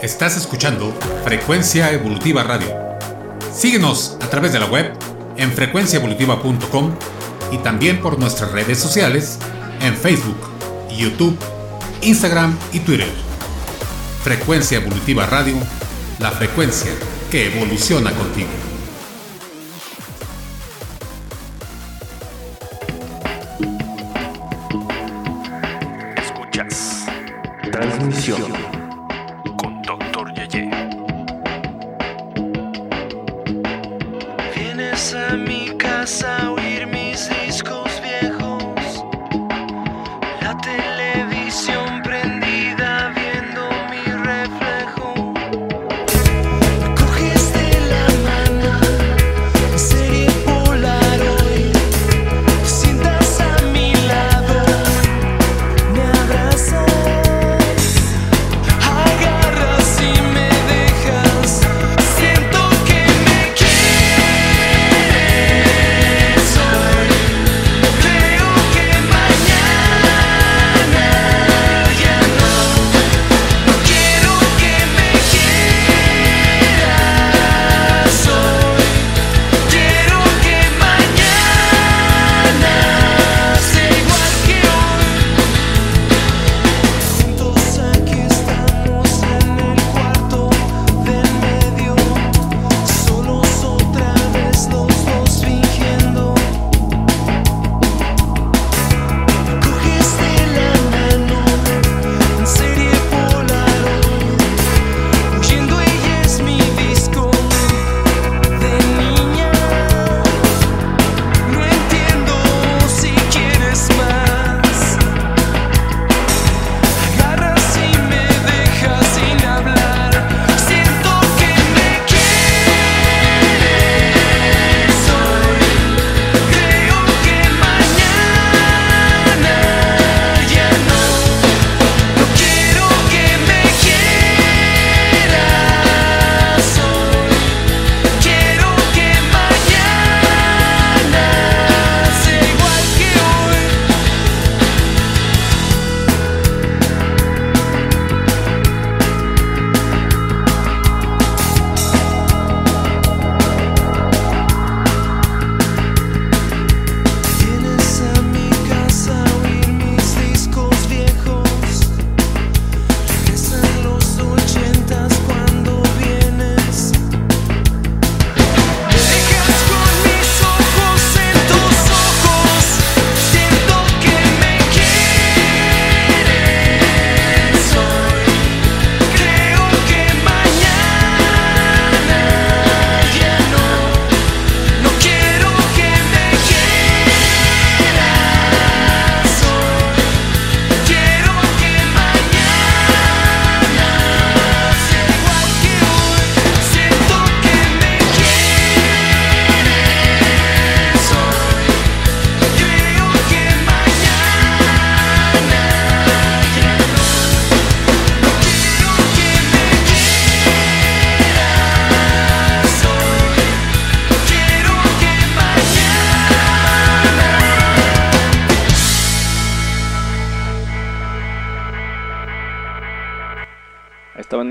Estás 0.00 0.36
escuchando 0.36 0.92
Frecuencia 1.24 1.92
Evolutiva 1.92 2.42
Radio. 2.42 2.74
Síguenos 3.52 4.16
a 4.22 4.30
través 4.30 4.52
de 4.52 4.60
la 4.60 4.66
web 4.66 4.92
en 5.36 5.52
frecuenciaevolutiva.com 5.52 6.94
y 7.52 7.58
también 7.58 8.00
por 8.00 8.18
nuestras 8.18 8.52
redes 8.52 8.78
sociales 8.78 9.38
en 9.80 9.96
Facebook, 9.96 10.36
YouTube, 10.96 11.38
Instagram 12.02 12.56
y 12.72 12.80
Twitter. 12.80 13.08
Frecuencia 14.22 14.78
Evolutiva 14.78 15.26
Radio, 15.26 15.56
la 16.18 16.30
frecuencia 16.30 16.92
que 17.30 17.46
evoluciona 17.46 18.12
contigo. 18.12 18.69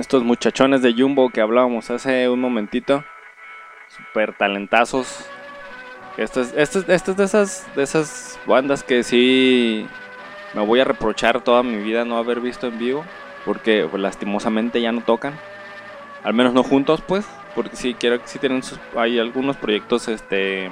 Estos 0.09 0.23
muchachones 0.23 0.81
de 0.81 0.91
Jumbo 0.93 1.29
que 1.29 1.39
hablábamos 1.39 1.91
hace 1.91 2.27
un 2.29 2.41
momentito. 2.41 3.03
Super 3.95 4.33
talentazos. 4.33 5.29
Esto 6.17 6.41
es, 6.41 6.51
esto, 6.57 6.79
es- 6.79 7.15
de 7.15 7.23
esas, 7.23 7.75
de 7.75 7.83
esas 7.83 8.39
bandas 8.47 8.81
que 8.81 9.03
sí 9.03 9.85
me 10.55 10.65
voy 10.65 10.79
a 10.79 10.83
reprochar 10.83 11.41
toda 11.41 11.61
mi 11.61 11.75
vida 11.75 12.05
no 12.05 12.17
haber 12.17 12.39
visto 12.39 12.65
en 12.65 12.79
vivo. 12.79 13.05
Porque 13.45 13.87
lastimosamente 13.93 14.81
ya 14.81 14.91
no 14.91 15.01
tocan. 15.01 15.35
Al 16.23 16.33
menos 16.33 16.53
no 16.53 16.63
juntos, 16.63 17.03
pues. 17.07 17.27
Porque 17.53 17.75
sí, 17.75 17.93
quiero 17.93 18.19
que 18.19 18.27
sí 18.27 18.39
tienen 18.39 18.63
sus, 18.63 18.79
hay 18.97 19.19
algunos 19.19 19.57
proyectos, 19.57 20.07
este... 20.07 20.71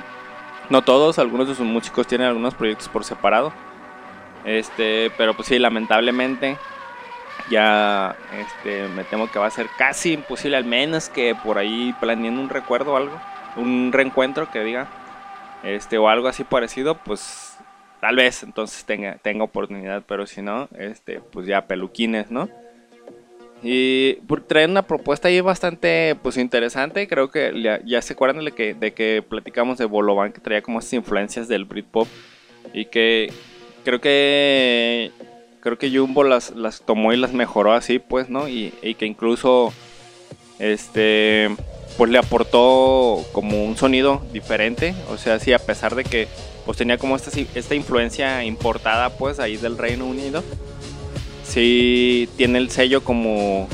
No 0.72 0.82
todos, 0.82 1.20
algunos 1.20 1.48
de 1.48 1.54
sus 1.54 1.68
músicos 1.68 2.08
tienen 2.08 2.26
algunos 2.26 2.56
proyectos 2.56 2.90
por 2.90 3.04
separado. 3.04 3.54
Este, 4.46 5.12
pero 5.16 5.36
pues 5.36 5.48
sí, 5.48 5.60
lamentablemente 5.60 6.58
ya 7.50 8.16
este, 8.38 8.88
me 8.90 9.04
temo 9.04 9.30
que 9.32 9.40
va 9.40 9.48
a 9.48 9.52
ser 9.52 9.68
casi 9.78 10.14
imposible, 10.14 10.58
al 10.58 10.66
menos 10.66 11.10
que 11.10 11.36
por 11.36 11.58
ahí 11.58 11.94
planeen 12.00 12.38
un 12.38 12.50
recuerdo 12.50 12.94
o 12.94 12.98
algo, 12.98 13.20
un 13.56 13.92
reencuentro 13.92 14.52
que 14.52 14.64
diga, 14.64 14.88
este, 15.64 15.98
o 15.98 16.10
algo 16.10 16.28
así 16.28 16.44
parecido, 16.44 16.96
pues 16.96 17.58
tal 18.00 18.16
vez 18.16 18.44
entonces 18.44 18.86
tenga, 18.86 19.18
tenga 19.18 19.44
oportunidad, 19.44 20.04
pero 20.08 20.28
si 20.28 20.42
no, 20.42 20.70
este, 20.78 21.20
pues 21.20 21.48
ya 21.48 21.68
peluquines, 21.68 22.32
¿no? 22.32 22.50
Y 23.64 24.16
traen 24.48 24.72
una 24.72 24.84
propuesta 24.84 25.30
ahí 25.30 25.42
bastante 25.42 26.16
pues 26.22 26.38
interesante. 26.38 27.08
Creo 27.08 27.32
que 27.32 27.60
ya, 27.62 27.80
ya 27.84 28.02
se 28.02 28.14
acuerdan 28.14 28.46
de 28.46 28.52
que, 28.52 28.74
de 28.74 28.94
que 28.94 29.24
platicamos 29.28 29.78
de 29.78 29.86
Bolovan, 29.86 30.32
que 30.32 30.42
traía 30.42 30.62
como 30.62 30.80
esas 30.80 30.94
influencias 30.94 31.48
del 31.48 31.66
Britpop. 31.66 32.08
Y 32.74 32.86
que 32.86 33.32
creo 33.84 34.00
que 34.00 35.12
creo 35.68 35.78
que 35.78 35.98
Jumbo 35.98 36.24
las, 36.24 36.52
las 36.52 36.82
tomó 36.82 37.12
y 37.12 37.18
las 37.18 37.34
mejoró 37.34 37.74
así, 37.74 38.00
pues, 38.00 38.30
¿no? 38.30 38.48
Y, 38.48 38.74
y 38.82 38.96
que 38.96 39.06
incluso 39.06 39.74
este 40.60 41.50
pues 41.98 42.10
le 42.10 42.20
aportó 42.20 43.26
como 43.34 43.66
un 43.66 43.76
sonido 43.76 44.22
diferente. 44.32 44.96
O 45.10 45.18
sea, 45.18 45.40
sí, 45.40 45.52
a 45.52 45.60
pesar 45.60 45.96
de 45.96 46.06
que 46.06 46.30
pues 46.66 46.78
tenía 46.78 46.98
como 46.98 47.18
esta, 47.18 47.32
esta 47.56 47.76
influencia 47.76 48.46
importada 48.46 49.10
pues 49.10 49.40
ahí 49.40 49.58
del 49.58 49.78
Reino 49.78 50.06
Unido 50.06 50.44
sí 51.44 52.28
tiene 52.36 52.58
el 52.60 52.70
sello 52.70 53.06
como 53.06 53.70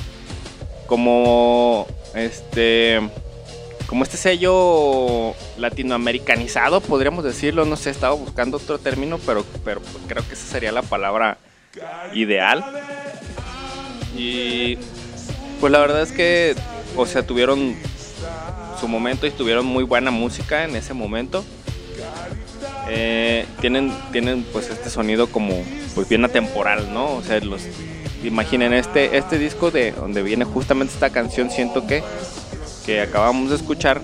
como 0.86 1.88
este 2.14 3.00
como 3.88 4.04
este 4.04 4.18
sello 4.18 5.34
latinoamericanizado 5.58 6.82
podríamos 6.82 7.24
decirlo 7.24 7.66
no 7.66 7.76
sé 7.76 7.90
estaba 7.90 8.14
buscando 8.14 8.58
otro 8.58 8.78
término 8.78 9.18
pero 9.26 9.44
pero 9.66 9.82
creo 10.08 10.24
que 10.28 10.36
esa 10.36 10.46
sería 10.46 10.72
la 10.72 10.84
palabra 10.84 11.40
ideal. 12.14 12.64
Y 14.16 14.78
pues 15.60 15.72
la 15.72 15.80
verdad 15.80 16.02
es 16.02 16.12
que 16.12 16.56
o 16.96 17.06
sea 17.06 17.26
tuvieron 17.26 17.76
su 18.80 18.88
momento 18.88 19.26
y 19.26 19.32
tuvieron 19.32 19.66
muy 19.66 19.84
buena 19.84 20.12
música 20.12 20.64
en 20.66 20.76
ese 20.76 20.94
momento. 20.94 21.44
Eh, 22.90 23.46
tienen, 23.62 23.94
tienen 24.12 24.44
pues 24.44 24.70
este 24.70 24.90
sonido 24.90 25.28
como 25.28 25.64
pues 25.96 26.10
bien 26.10 26.26
atemporal, 26.26 26.94
¿no? 26.94 27.16
O 27.16 27.24
sea, 27.24 27.40
los 27.40 27.62
imaginen 28.24 28.74
este, 28.74 29.18
este 29.18 29.38
disco 29.38 29.72
de 29.72 29.92
donde 29.92 30.22
viene 30.22 30.46
justamente 30.46 30.94
esta 30.94 31.10
canción, 31.10 31.50
siento 31.50 31.88
que, 31.88 32.04
que 32.86 33.02
acabamos 33.02 33.50
de 33.50 33.56
escuchar, 33.56 34.02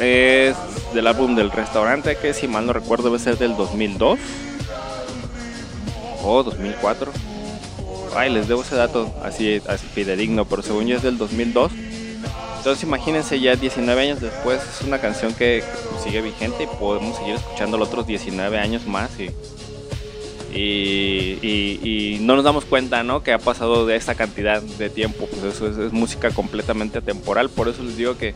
es 0.00 0.54
del 0.94 1.06
álbum 1.06 1.34
del 1.34 1.50
restaurante, 1.50 2.16
que 2.16 2.34
si 2.34 2.46
mal 2.46 2.66
no 2.66 2.72
recuerdo 2.72 3.04
debe 3.04 3.18
ser 3.18 3.38
del 3.38 3.56
2002 3.56 4.18
o 6.22 6.42
2004. 6.42 7.12
Ay, 8.16 8.32
les 8.32 8.48
debo 8.48 8.62
ese 8.62 8.74
dato 8.76 9.12
así, 9.22 9.60
así 9.68 9.86
fidedigno, 9.86 10.44
pero 10.46 10.62
según 10.62 10.86
yo 10.86 10.96
es 10.96 11.02
del 11.02 11.18
2002. 11.18 11.72
Entonces 12.58 12.82
imagínense 12.82 13.38
ya 13.38 13.54
19 13.54 14.00
años 14.02 14.20
después, 14.20 14.60
es 14.62 14.86
una 14.86 14.98
canción 14.98 15.32
que 15.34 15.62
sigue 16.02 16.20
vigente 16.20 16.64
y 16.64 16.66
podemos 16.66 17.16
seguir 17.16 17.36
escuchándola 17.36 17.84
otros 17.84 18.06
19 18.06 18.58
años 18.58 18.84
más 18.86 19.10
y, 19.20 19.30
y, 20.52 21.38
y- 21.82 22.18
no 22.20 22.34
nos 22.34 22.44
damos 22.44 22.64
cuenta 22.64 23.02
¿no? 23.04 23.22
que 23.22 23.32
ha 23.32 23.38
pasado 23.38 23.86
de 23.86 23.96
esta 23.96 24.14
cantidad 24.16 24.60
de 24.60 24.90
tiempo, 24.90 25.26
pues 25.30 25.54
eso 25.54 25.68
es, 25.68 25.92
música 25.92 26.30
completamente 26.30 27.00
temporal, 27.00 27.48
por 27.48 27.68
eso 27.68 27.82
les 27.82 27.96
digo 27.96 28.16
que, 28.18 28.34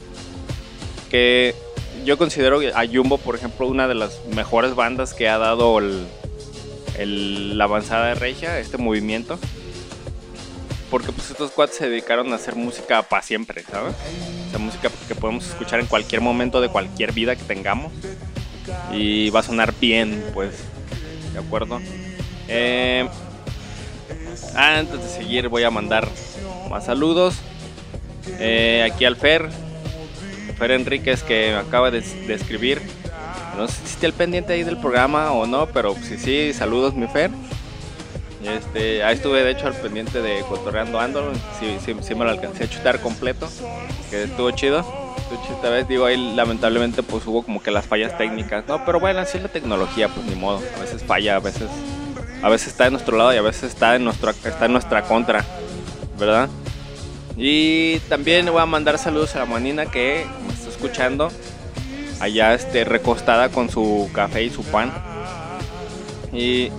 que 1.11 1.55
yo 2.05 2.17
considero 2.17 2.61
a 2.75 2.87
Jumbo, 2.87 3.19
por 3.19 3.35
ejemplo, 3.35 3.67
una 3.67 3.89
de 3.89 3.95
las 3.95 4.21
mejores 4.35 4.75
bandas 4.75 5.15
que 5.15 5.29
ha 5.29 5.39
dado 5.39 5.79
el, 5.79 6.07
el- 6.99 7.57
la 7.59 7.65
avanzada 7.65 8.09
de 8.09 8.15
Regia, 8.15 8.59
este 8.59 8.79
movimiento 8.79 9.39
porque 10.91 11.11
pues 11.11 11.31
estos 11.31 11.51
cuates 11.53 11.77
se 11.79 11.89
dedicaron 11.89 12.31
a 12.33 12.37
hacer 12.37 12.55
música 12.55 13.03
para 13.03 13.23
siempre, 13.23 13.63
¿sabes? 13.63 13.95
O 14.55 14.59
música 14.59 14.91
que 15.09 15.15
podemos 15.15 15.47
escuchar 15.49 15.81
en 15.81 15.87
cualquier 15.87 16.21
momento 16.21 16.61
de 16.61 16.69
cualquier 16.69 17.13
vida 17.13 17.35
que 17.35 17.45
tengamos 17.45 17.91
y 18.93 19.31
va 19.31 19.41
a 19.41 19.43
sonar 19.43 19.73
bien, 19.81 20.23
pues, 20.35 20.51
¿de 21.33 21.39
acuerdo? 21.39 21.81
Eh, 22.47 23.09
antes 24.55 25.03
de 25.03 25.09
seguir 25.09 25.49
voy 25.49 25.63
a 25.65 25.71
mandar 25.71 26.07
más 26.69 26.85
saludos. 26.85 27.37
Eh, 28.39 28.87
aquí 28.93 29.07
al 29.07 29.17
Fer, 29.17 29.49
Fer 30.59 30.73
Enríquez 30.73 31.23
que 31.23 31.55
acaba 31.55 31.91
de 31.91 31.99
escribir. 32.29 32.83
No 33.57 33.69
sé 33.69 33.75
si 33.85 33.95
está 33.95 34.07
el 34.07 34.13
pendiente 34.13 34.53
ahí 34.53 34.65
del 34.65 34.79
programa 34.79 35.33
o 35.33 35.47
no, 35.47 35.67
pero 35.67 35.95
si 35.97 36.17
sí, 36.19 36.53
saludos 36.53 36.95
mi 36.95 37.07
Fer. 37.07 37.31
Este, 38.45 39.05
ahí 39.05 39.15
estuve 39.15 39.45
de 39.45 39.53
hecho 39.53 39.69
al 39.69 39.75
pendiente 39.75 40.21
de 40.21 40.41
Cotorreando 40.49 40.99
Ando, 40.99 41.33
sí, 41.61 41.77
sí, 41.85 41.95
sí 42.01 42.15
me 42.15 42.25
lo 42.25 42.31
alcancé 42.31 42.65
a 42.65 42.69
chutar 42.69 43.01
completo, 43.01 43.49
que 44.11 44.25
estuvo 44.25 44.51
chido. 44.51 44.81
Estuvo 45.17 45.43
chido 45.43 45.57
esta 45.57 45.71
vez, 45.71 45.87
digo, 45.87 46.07
ahí 46.07 46.35
lamentablemente 46.35 47.03
pues 47.03 47.25
hubo 47.27 47.43
como 47.43 47.63
que 47.63 47.71
las 47.71 47.87
fallas 47.87 48.17
técnicas, 48.19 48.65
¿no? 48.67 48.85
Pero 48.85 48.99
bueno, 48.99 49.21
así 49.21 49.37
es 49.37 49.45
la 49.45 49.49
tecnología, 49.49 50.09
pues 50.09 50.27
ni 50.27 50.35
modo, 50.35 50.61
a 50.77 50.81
veces 50.81 51.05
falla, 51.05 51.37
a 51.37 51.41
veces, 51.41 51.69
a 52.43 52.49
veces 52.49 52.69
está 52.69 52.85
de 52.85 52.91
nuestro 52.91 53.17
lado 53.17 53.33
y 53.33 53.37
a 53.37 53.43
veces 53.43 53.65
está 53.65 53.95
en, 53.95 54.05
nuestro, 54.05 54.31
está 54.31 54.67
en 54.67 54.73
nuestra 54.73 55.03
contra, 55.03 55.45
¿verdad? 56.19 56.49
Y 57.37 57.99
también 58.09 58.47
voy 58.47 58.61
a 58.61 58.67
mandar 58.67 58.99
saludos 58.99 59.35
a 59.37 59.41
la 59.41 59.47
manina 59.47 59.87
que 59.87 60.27
me 60.47 60.53
está 60.53 60.69
escuchando, 60.69 61.31
allá 62.23 62.55
este, 62.55 62.85
recostada 62.85 63.49
con 63.49 63.69
su 63.69 64.09
café 64.13 64.45
y 64.45 64.51
su 64.51 64.63
pan. 64.63 64.93
Y 66.33 66.71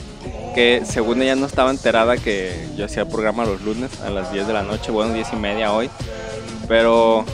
que 0.54 0.82
según 0.86 1.20
ella 1.20 1.36
no 1.36 1.44
estaba 1.44 1.70
enterada 1.70 2.16
que 2.16 2.66
yo 2.76 2.86
hacía 2.86 3.02
el 3.02 3.08
programa 3.08 3.44
los 3.44 3.60
lunes 3.60 4.00
a 4.00 4.08
las 4.08 4.32
10 4.32 4.46
de 4.46 4.52
la 4.54 4.62
noche, 4.62 4.90
bueno, 4.90 5.12
10 5.12 5.34
y 5.34 5.36
media 5.36 5.72
hoy. 5.72 5.90
Pero 6.66 7.26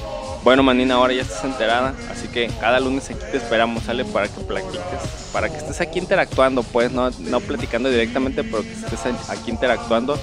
bueno, 0.43 0.65
Manina, 0.65 0.97
ahora 0.97 1.13
ya 1.13 1.23
estás 1.23 1.45
enterada, 1.45 1.95
así 2.11 2.27
que 2.27 2.51
cada 2.61 2.81
lunes 2.81 3.09
aquí 3.09 3.25
te 3.31 3.37
esperamos, 3.37 3.85
sale 3.85 4.05
para 4.05 4.27
que 4.27 4.41
platiques, 4.41 5.31
para 5.33 5.49
que 5.49 5.57
estés 5.57 5.81
aquí 5.81 6.01
interactuando, 6.01 6.65
pues, 6.65 6.91
no, 6.91 7.11
no 7.11 7.41
platicando 7.41 7.89
directamente, 7.89 8.43
pero 8.43 8.63
que 8.63 8.73
estés 8.73 9.07
aquí 9.31 9.53
interactuando 9.53 10.19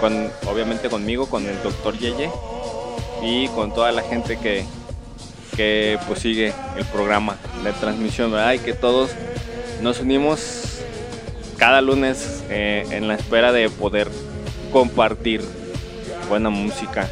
con, 0.00 0.30
obviamente 0.48 0.88
conmigo, 0.88 1.26
con 1.26 1.44
el 1.44 1.60
doctor 1.60 1.98
Yeye 1.98 2.30
y 3.20 3.48
con 3.48 3.74
toda 3.74 3.90
la 3.90 4.02
gente 4.02 4.38
que, 4.38 4.64
que 5.56 5.98
pues 6.06 6.20
sigue 6.20 6.52
el 6.76 6.84
programa, 6.86 7.36
la 7.62 7.72
transmisión, 7.72 8.32
¿verdad? 8.32 8.52
Y 8.54 8.58
que 8.58 8.72
todos 8.72 9.10
nos 9.80 10.00
unimos 10.00 10.80
cada 11.56 11.80
lunes 11.80 12.42
eh, 12.50 12.86
en 12.90 13.08
la 13.08 13.14
espera 13.14 13.52
de 13.52 13.68
poder 13.70 14.08
compartir 14.72 15.42
buena 16.28 16.50
música. 16.50 17.08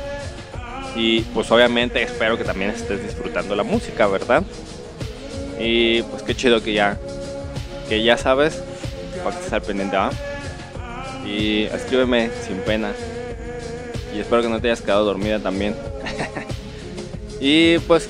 Y 0.96 1.20
pues 1.20 1.50
obviamente 1.50 2.02
espero 2.02 2.36
que 2.36 2.44
también 2.44 2.70
estés 2.70 3.02
disfrutando 3.02 3.54
la 3.54 3.62
música, 3.62 4.06
¿verdad? 4.06 4.42
Y 5.58 6.02
pues 6.02 6.22
qué 6.22 6.34
chido 6.34 6.62
que 6.62 6.72
ya, 6.72 6.98
que 7.88 8.02
ya 8.02 8.16
sabes, 8.16 8.62
para 9.22 9.30
que 9.30 9.36
estés 9.36 9.52
al 9.52 9.62
pendiente. 9.62 9.96
Y 11.26 11.64
escríbeme 11.64 12.30
sin 12.46 12.56
pena. 12.58 12.92
Y 14.14 14.18
espero 14.18 14.42
que 14.42 14.48
no 14.48 14.60
te 14.60 14.68
hayas 14.68 14.80
quedado 14.80 15.04
dormida 15.04 15.38
también. 15.38 15.76
y 17.40 17.78
pues, 17.80 18.08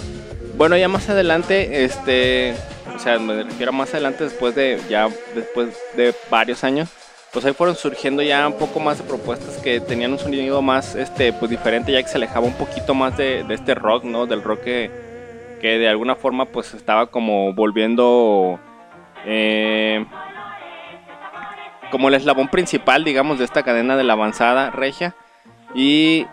bueno, 0.57 0.77
ya 0.77 0.89
más 0.89 1.09
adelante, 1.09 1.85
este, 1.85 2.55
o 2.95 2.99
sea, 2.99 3.19
me 3.19 3.43
refiero 3.43 3.71
a 3.71 3.75
más 3.75 3.91
adelante 3.95 4.25
después 4.25 4.55
de, 4.55 4.81
ya 4.89 5.09
después 5.35 5.77
de 5.97 6.15
varios 6.31 6.65
años, 6.65 6.89
pues 7.33 7.45
ahí 7.45 7.53
fueron 7.53 7.77
surgiendo 7.77 8.23
ya 8.23 8.47
un 8.47 8.59
poco 8.59 8.81
más 8.81 8.99
de 8.99 9.05
propuestas 9.05 9.59
que 9.59 9.81
tenían 9.81 10.13
un 10.13 10.19
sonido 10.19 10.61
más, 10.63 10.95
este, 10.95 11.33
pues 11.33 11.51
diferente, 11.51 11.93
ya 11.93 12.03
que 12.03 12.09
se 12.09 12.17
alejaba 12.17 12.47
un 12.47 12.55
poquito 12.55 12.95
más 12.95 13.17
de, 13.17 13.45
de 13.45 13.55
este 13.55 13.75
rock, 13.75 14.05
¿no? 14.05 14.27
Del 14.27 14.43
rock 14.43 14.63
que, 14.63 14.91
que 15.61 15.79
de 15.79 15.89
alguna 15.89 16.17
forma 16.17 16.47
pues 16.47 16.75
estaba 16.75 17.07
como 17.07 17.53
volviendo... 17.55 18.59
Eh, 19.27 20.05
como 21.91 22.09
el 22.09 22.15
eslabón 22.15 22.49
principal, 22.49 23.05
digamos, 23.05 23.39
de 23.39 23.45
esta 23.45 23.63
cadena 23.63 23.97
de 23.97 24.05
la 24.05 24.13
avanzada 24.13 24.71
regia. 24.71 25.15
Y, 25.75 26.27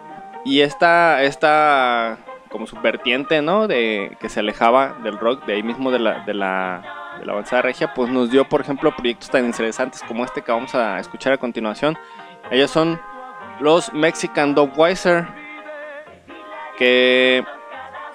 y 0.45 0.61
esta, 0.61 1.23
esta 1.23 2.19
como 2.47 2.67
su 2.67 2.75
vertiente, 2.77 3.41
¿no? 3.41 3.67
De 3.67 4.17
que 4.19 4.29
se 4.29 4.39
alejaba 4.39 4.97
del 5.03 5.17
rock, 5.17 5.45
de 5.45 5.53
ahí 5.53 5.63
mismo 5.63 5.91
de 5.91 5.99
la, 5.99 6.23
de 6.25 6.33
la, 6.33 6.83
avanzada 7.27 7.61
regia, 7.61 7.93
pues 7.93 8.09
nos 8.09 8.31
dio, 8.31 8.47
por 8.47 8.61
ejemplo, 8.61 8.95
proyectos 8.95 9.29
tan 9.29 9.45
interesantes 9.45 10.01
como 10.03 10.23
este 10.23 10.41
que 10.41 10.51
vamos 10.51 10.75
a 10.75 10.99
escuchar 10.99 11.33
a 11.33 11.37
continuación. 11.37 11.97
Ellos 12.51 12.71
son 12.71 12.99
los 13.59 13.91
Mexican 13.93 14.55
Dogweiser, 14.55 15.27
que 16.77 17.43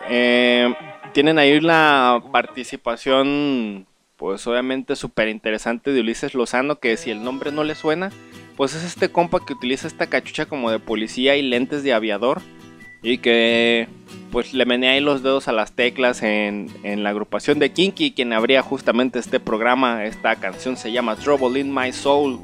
eh, 0.09 0.75
tienen 1.13 1.39
ahí 1.39 1.61
la 1.61 2.23
participación, 2.33 3.87
pues 4.17 4.47
obviamente 4.47 4.97
súper 4.97 5.29
interesante 5.29 5.93
de 5.93 6.01
Ulises 6.01 6.35
Lozano, 6.35 6.77
que 6.77 6.97
si 6.97 7.11
el 7.11 7.23
nombre 7.23 7.53
no 7.53 7.65
le 7.65 7.75
suena, 7.75 8.11
pues 8.57 8.75
es 8.75 8.85
este 8.85 9.11
compa 9.11 9.45
que 9.45 9.53
utiliza 9.53 9.87
esta 9.87 10.07
cachucha 10.07 10.47
como 10.47 10.71
de 10.71 10.79
policía 10.79 11.37
y 11.37 11.43
lentes 11.43 11.83
de 11.83 11.93
aviador 11.93 12.41
y 13.03 13.19
que 13.19 13.89
pues 14.31 14.55
le 14.55 14.65
menea 14.65 14.93
ahí 14.93 15.01
los 15.01 15.23
dedos 15.23 15.49
a 15.49 15.53
las 15.53 15.73
teclas 15.73 16.23
en, 16.23 16.69
en 16.85 17.03
la 17.03 17.11
agrupación 17.11 17.59
de 17.59 17.73
Kinky, 17.73 18.13
quien 18.13 18.33
abría 18.33 18.63
justamente 18.63 19.19
este 19.19 19.41
programa. 19.41 20.05
Esta 20.05 20.37
canción 20.37 20.77
se 20.77 20.93
llama 20.93 21.17
Trouble 21.17 21.61
in 21.61 21.75
My 21.75 21.93
Soul. 21.93 22.41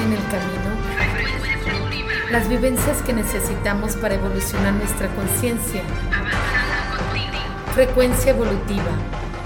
En 0.00 0.12
el 0.12 0.22
camino 0.28 0.70
las 2.30 2.48
vivencias 2.48 3.02
que 3.02 3.12
necesitamos 3.12 3.96
para 3.96 4.14
evolucionar 4.14 4.72
nuestra 4.74 5.08
conciencia. 5.08 5.82
Frecuencia 7.74 8.30
evolutiva, 8.30 8.92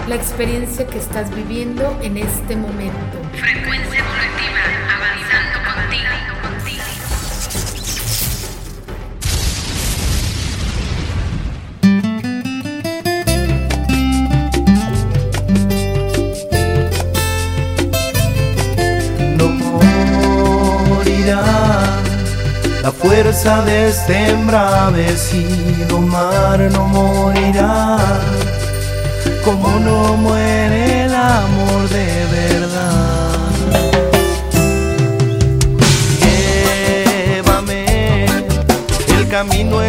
la 0.07 0.15
experiencia 0.15 0.85
que 0.85 0.99
estás 0.99 1.33
viviendo 1.35 1.97
en 2.03 2.17
este 2.17 2.55
momento. 2.55 3.17
La 23.35 23.41
fuerza 23.41 23.61
de 23.63 23.89
este 23.89 24.29
embravecido 24.29 25.99
mar 25.99 26.59
no 26.71 26.87
morirá 26.87 27.97
como 29.43 29.79
no 29.79 30.15
muere 30.15 31.05
el 31.05 31.13
amor 31.13 31.89
de 31.89 32.07
verdad. 32.31 33.49
Llévame, 37.35 38.25
el 39.17 39.27
camino 39.27 39.81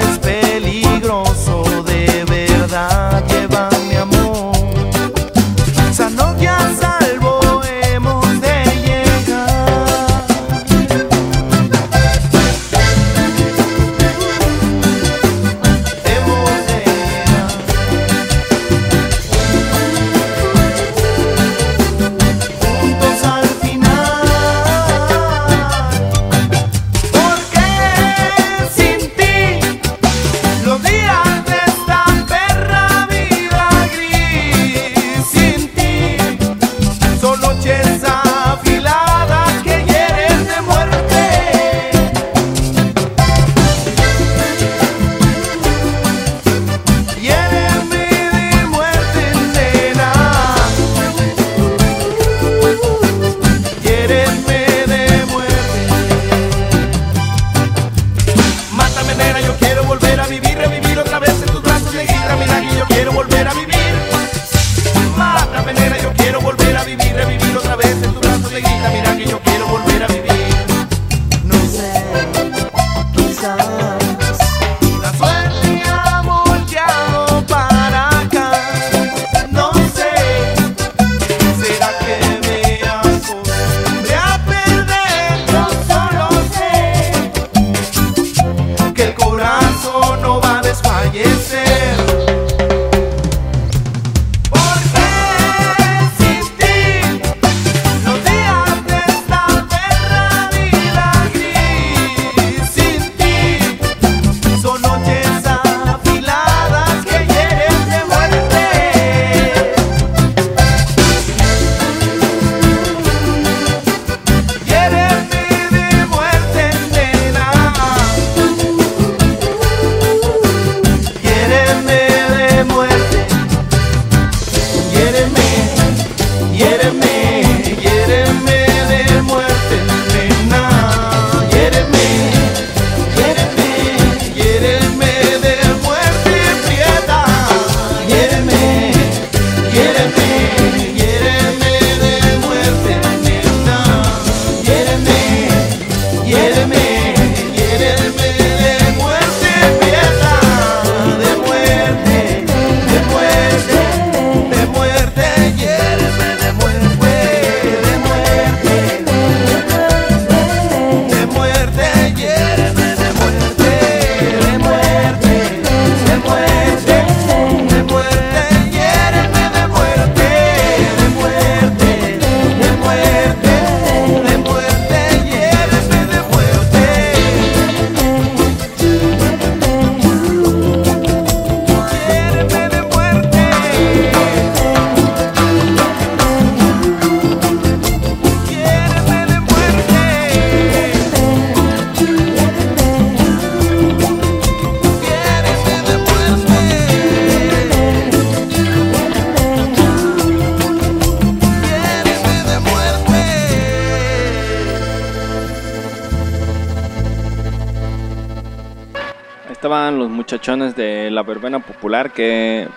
de 210.39 211.11
la 211.11 211.23
verbena 211.23 211.61
popular 211.61 212.13
que, 212.13 212.69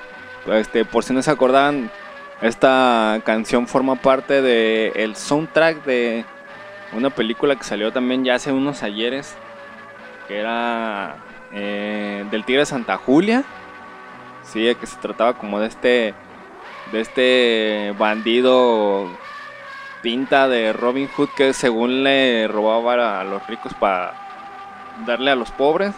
este, 0.48 0.86
por 0.86 1.04
si 1.04 1.14
no 1.14 1.22
se 1.22 1.32
acordaban, 1.32 1.92
esta 2.42 3.22
canción 3.26 3.68
forma 3.68 3.96
parte 3.96 4.42
del 4.42 4.94
el 4.96 5.16
soundtrack 5.16 5.84
de 5.84 6.26
una 6.94 7.10
película 7.10 7.56
que 7.56 7.64
salió 7.64 7.92
también 7.92 8.24
ya 8.24 8.36
hace 8.36 8.52
unos 8.52 8.82
ayeres, 8.82 9.36
que 10.28 10.40
era 10.40 11.18
eh, 11.54 12.26
del 12.32 12.46
Tigre 12.46 12.66
Santa 12.66 12.98
Julia. 12.98 13.44
Sí, 14.44 14.74
que 14.76 14.88
se 14.88 14.98
trataba 14.98 15.34
como 15.34 15.60
de 15.60 15.68
este, 15.68 16.14
de 16.92 17.02
este 17.02 17.94
bandido 18.00 19.08
pinta 20.02 20.48
de 20.48 20.74
Robin 20.74 21.08
Hood 21.10 21.30
que 21.36 21.54
según 21.54 22.04
le 22.04 22.48
robaba 22.48 23.20
a 23.20 23.24
los 23.26 23.46
ricos 23.48 23.74
para 23.74 24.14
darle 25.06 25.32
a 25.32 25.36
los 25.36 25.52
pobres 25.52 25.94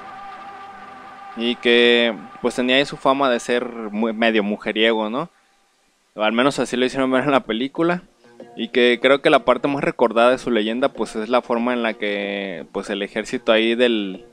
y 1.38 1.56
que 1.56 2.14
pues 2.42 2.56
tenía 2.56 2.76
ahí 2.78 2.86
su 2.86 2.98
fama 2.98 3.30
de 3.30 3.40
ser 3.40 3.66
medio 3.66 4.44
mujeriego, 4.44 5.10
¿no? 5.10 5.30
O 6.16 6.24
al 6.24 6.34
menos 6.34 6.60
así 6.60 6.76
lo 6.76 6.86
hicieron 6.86 7.10
ver 7.12 7.24
en 7.24 7.32
la 7.32 7.44
película 7.46 8.04
y 8.58 8.68
que 8.70 9.00
creo 9.02 9.22
que 9.22 9.30
la 9.30 9.46
parte 9.46 9.68
más 9.68 9.84
recordada 9.84 10.32
de 10.32 10.38
su 10.38 10.52
leyenda 10.52 10.90
pues 10.90 11.16
es 11.16 11.30
la 11.30 11.42
forma 11.42 11.74
en 11.74 11.84
la 11.84 11.94
que 11.94 12.66
pues 12.74 12.90
el 12.90 13.02
ejército 13.02 13.52
ahí 13.52 13.76
del 13.76 14.26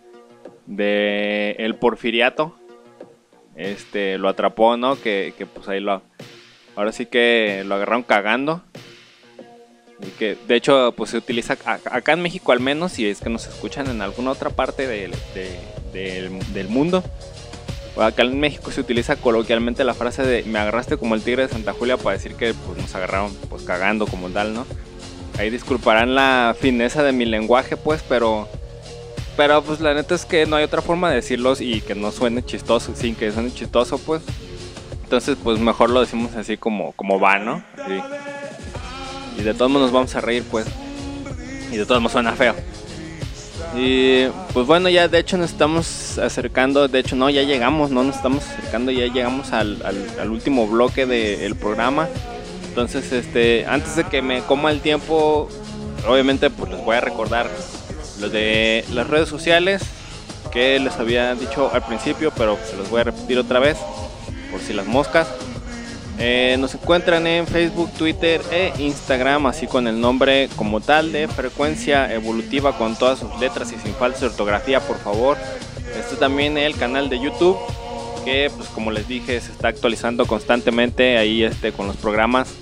de 0.66 1.54
el 1.58 1.76
porfiriato 1.76 2.54
este 3.56 4.18
lo 4.18 4.28
atrapó, 4.28 4.76
¿no? 4.76 5.00
Que, 5.00 5.34
que 5.38 5.46
pues 5.46 5.68
ahí 5.68 5.80
lo 5.80 6.02
ahora 6.76 6.92
sí 6.92 7.06
que 7.06 7.62
lo 7.66 7.74
agarraron 7.76 8.02
cagando 8.02 8.62
y 10.00 10.10
que 10.18 10.36
de 10.46 10.54
hecho 10.56 10.92
pues 10.96 11.10
se 11.10 11.18
utiliza 11.18 11.56
acá 11.84 12.12
en 12.12 12.22
México 12.22 12.52
al 12.52 12.60
menos 12.60 12.92
si 12.92 13.08
es 13.08 13.20
que 13.20 13.30
nos 13.30 13.46
escuchan 13.46 13.88
en 13.88 14.00
alguna 14.02 14.30
otra 14.30 14.50
parte 14.50 14.86
del, 14.86 15.12
de- 15.34 15.58
del- 15.92 16.38
del 16.52 16.68
mundo 16.68 17.02
acá 18.00 18.22
en 18.22 18.38
México 18.38 18.70
se 18.70 18.80
utiliza 18.80 19.16
coloquialmente 19.16 19.82
la 19.82 19.92
frase 19.92 20.22
de 20.22 20.44
me 20.44 20.60
agarraste 20.60 20.96
como 20.96 21.16
el 21.16 21.22
tigre 21.22 21.42
de 21.42 21.52
Santa 21.52 21.72
Julia 21.72 21.96
para 21.96 22.16
decir 22.16 22.34
que 22.36 22.54
pues, 22.54 22.78
nos 22.80 22.94
agarraron 22.94 23.34
pues 23.48 23.64
cagando 23.64 24.06
como 24.06 24.28
tal, 24.28 24.54
¿no? 24.54 24.64
Ahí 25.36 25.50
disculparán 25.50 26.14
la 26.14 26.54
fineza 26.60 27.02
de 27.02 27.10
mi 27.12 27.24
lenguaje 27.24 27.76
pues, 27.76 28.04
pero 28.08 28.48
pero 29.36 29.62
pues 29.62 29.80
la 29.80 29.94
neta 29.94 30.14
es 30.14 30.24
que 30.24 30.46
no 30.46 30.54
hay 30.56 30.62
otra 30.64 30.80
forma 30.80 31.08
de 31.10 31.16
decirlos 31.16 31.60
y 31.60 31.80
que 31.80 31.96
no 31.96 32.12
suene 32.12 32.44
chistoso, 32.44 32.94
sin 32.94 33.16
que 33.16 33.32
suene 33.32 33.52
chistoso 33.52 33.98
pues. 33.98 34.22
Entonces, 35.04 35.36
pues 35.42 35.58
mejor 35.58 35.90
lo 35.90 36.00
decimos 36.00 36.34
así 36.36 36.56
como, 36.56 36.92
como 36.92 37.18
va, 37.18 37.38
¿no? 37.38 37.64
Y 39.38 39.42
de 39.42 39.54
todos 39.54 39.70
modos 39.70 39.86
nos 39.86 39.92
vamos 39.92 40.14
a 40.16 40.20
reír, 40.20 40.44
pues. 40.50 40.66
Y 41.72 41.76
de 41.78 41.86
todos 41.86 42.00
modos 42.00 42.12
suena 42.12 42.32
feo. 42.32 42.54
Y 43.76 44.26
pues 44.54 44.66
bueno, 44.66 44.88
ya 44.88 45.08
de 45.08 45.18
hecho 45.18 45.36
nos 45.36 45.50
estamos 45.50 46.18
acercando, 46.18 46.88
de 46.88 46.98
hecho 47.00 47.16
no, 47.16 47.28
ya 47.30 47.42
llegamos, 47.42 47.90
no 47.90 48.02
nos 48.02 48.16
estamos 48.16 48.42
acercando, 48.44 48.90
ya 48.90 49.06
llegamos 49.06 49.52
al, 49.52 49.82
al- 49.84 50.30
último 50.30 50.66
bloque 50.66 51.06
del 51.06 51.54
programa. 51.54 52.08
Entonces, 52.68 53.12
este, 53.12 53.66
antes 53.66 53.96
de 53.96 54.04
que 54.04 54.22
me 54.22 54.40
coma 54.42 54.70
el 54.70 54.80
tiempo, 54.80 55.48
obviamente 56.08 56.48
pues 56.50 56.70
les 56.72 56.82
voy 56.84 56.96
a 56.96 57.00
recordar 57.00 57.48
lo 58.20 58.28
de 58.30 58.84
las 58.92 59.06
redes 59.06 59.28
sociales 59.28 59.82
que 60.52 60.78
les 60.80 60.94
había 60.96 61.34
dicho 61.34 61.70
al 61.72 61.84
principio, 61.84 62.32
pero 62.36 62.58
se 62.68 62.76
los 62.76 62.88
voy 62.88 63.02
a 63.02 63.04
repetir 63.04 63.38
otra 63.38 63.58
vez 63.58 63.76
por 64.50 64.60
si 64.60 64.72
las 64.72 64.86
moscas. 64.86 65.28
Eh, 66.20 66.56
nos 66.58 66.74
encuentran 66.74 67.28
en 67.28 67.46
Facebook, 67.46 67.92
Twitter 67.92 68.40
e 68.50 68.72
Instagram, 68.78 69.46
así 69.46 69.68
con 69.68 69.86
el 69.86 70.00
nombre 70.00 70.48
como 70.56 70.80
tal 70.80 71.12
de 71.12 71.28
Frecuencia 71.28 72.12
Evolutiva 72.12 72.76
con 72.76 72.96
todas 72.96 73.20
sus 73.20 73.38
letras 73.38 73.72
y 73.72 73.78
sin 73.78 73.94
falta 73.94 74.18
de 74.20 74.26
ortografía, 74.26 74.80
por 74.80 74.98
favor. 74.98 75.36
Este 75.96 76.16
también 76.16 76.58
el 76.58 76.74
canal 76.74 77.08
de 77.08 77.20
YouTube, 77.20 77.56
que 78.24 78.50
pues 78.56 78.68
como 78.70 78.90
les 78.90 79.06
dije 79.06 79.40
se 79.40 79.52
está 79.52 79.68
actualizando 79.68 80.26
constantemente 80.26 81.18
ahí 81.18 81.44
este 81.44 81.70
con 81.70 81.86
los 81.86 81.96
programas 81.96 82.52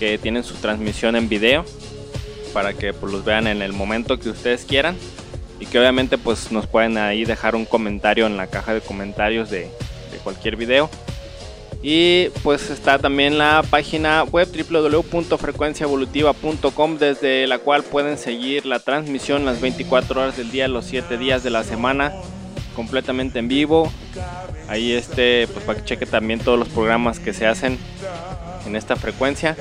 que 0.00 0.18
tienen 0.18 0.42
su 0.42 0.54
transmisión 0.54 1.14
en 1.14 1.28
video 1.28 1.64
para 2.52 2.72
que 2.72 2.92
pues, 2.92 3.12
los 3.12 3.24
vean 3.24 3.46
en 3.46 3.62
el 3.62 3.72
momento 3.72 4.18
que 4.18 4.28
ustedes 4.28 4.64
quieran 4.64 4.96
y 5.60 5.66
que 5.66 5.78
obviamente 5.78 6.18
pues 6.18 6.50
nos 6.50 6.66
pueden 6.66 6.98
ahí 6.98 7.24
dejar 7.24 7.54
un 7.54 7.64
comentario 7.64 8.26
en 8.26 8.36
la 8.36 8.48
caja 8.48 8.74
de 8.74 8.80
comentarios 8.80 9.50
de 9.50 9.70
cualquier 10.24 10.56
video. 10.56 10.90
Y 11.82 12.28
pues 12.42 12.70
está 12.70 12.98
también 12.98 13.36
la 13.38 13.62
página 13.68 14.22
web 14.24 14.48
www.frecuenciaevolutiva.com 14.48 16.98
desde 16.98 17.46
la 17.46 17.58
cual 17.58 17.84
pueden 17.84 18.18
seguir 18.18 18.66
la 18.66 18.80
transmisión 18.80 19.44
las 19.44 19.60
24 19.60 20.20
horas 20.20 20.36
del 20.36 20.50
día, 20.50 20.66
los 20.66 20.86
7 20.86 21.16
días 21.18 21.44
de 21.44 21.50
la 21.50 21.62
semana, 21.62 22.12
completamente 22.74 23.38
en 23.38 23.46
vivo. 23.46 23.92
Ahí 24.68 24.90
este, 24.92 25.46
pues 25.48 25.64
para 25.64 25.78
que 25.78 25.84
cheque 25.84 26.06
también 26.06 26.40
todos 26.40 26.58
los 26.58 26.68
programas 26.68 27.20
que 27.20 27.32
se 27.32 27.46
hacen 27.46 27.78
en 28.66 28.74
esta 28.74 28.96
frecuencia. 28.96 29.56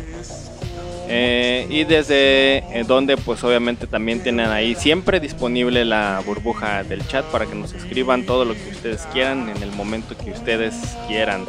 Eh, 1.10 1.68
y 1.70 1.86
desde 1.86 2.58
eh, 2.58 2.84
donde 2.86 3.16
pues 3.16 3.42
obviamente 3.46 3.88
también 3.88 4.22
tienen 4.22 4.48
ahí 4.48 4.76
siempre 4.76 5.22
disponible 5.22 5.86
la 5.86 6.22
burbuja 6.26 6.84
del 6.84 7.08
chat 7.08 7.24
para 7.28 7.46
que 7.46 7.56
nos 7.56 7.74
escriban 7.74 8.26
todo 8.26 8.44
lo 8.44 8.54
que 8.54 8.72
ustedes 8.72 9.08
quieran 9.14 9.48
en 9.48 9.64
el 9.64 9.72
momento 9.72 10.18
que 10.18 10.32
ustedes 10.32 10.76
quieran. 11.08 11.46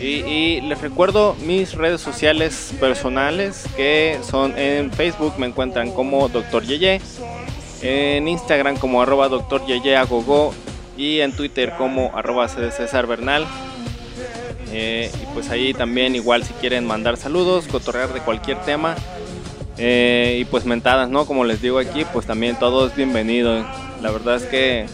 Y, 0.00 0.60
les 0.60 0.80
recuerdo 0.80 1.34
mis 1.44 1.74
redes 1.74 2.00
sociales 2.00 2.72
personales 2.78 3.64
que 3.76 4.18
son 4.22 4.56
en 4.56 4.92
Facebook 4.92 5.34
me 5.38 5.46
encuentran 5.46 5.90
como 5.90 6.28
Dr. 6.28 6.64
Yeye, 6.64 7.00
en 7.82 8.28
Instagram 8.28 8.76
como 8.76 9.02
arroba 9.02 9.28
Dr. 9.28 9.66
Yeye 9.66 9.96
Agogo 9.96 10.54
y 10.96 11.18
en 11.20 11.32
Twitter 11.32 11.72
como 11.76 12.16
arroba 12.16 12.48
César 12.48 13.06
Bernal. 13.08 13.46
Eh, 14.70 15.10
y 15.20 15.26
pues 15.34 15.50
ahí 15.50 15.72
también 15.72 16.14
igual 16.14 16.44
si 16.44 16.52
quieren 16.54 16.86
mandar 16.86 17.16
saludos, 17.16 17.66
cotorrear 17.66 18.12
de 18.12 18.20
cualquier 18.20 18.58
tema. 18.62 18.94
eh, 19.78 20.38
y 20.40 20.44
pues 20.44 20.64
mentadas, 20.64 21.08
¿no? 21.08 21.24
Como 21.24 21.44
les 21.44 21.62
digo 21.62 21.78
aquí, 21.78 22.04
pues 22.12 22.26
también 22.26 22.56
todo 22.56 22.86
es 22.86 22.96
bienvenido. 22.96 23.64
La 24.02 24.10
verdad 24.10 24.36
es 24.36 24.44
que 24.44 24.86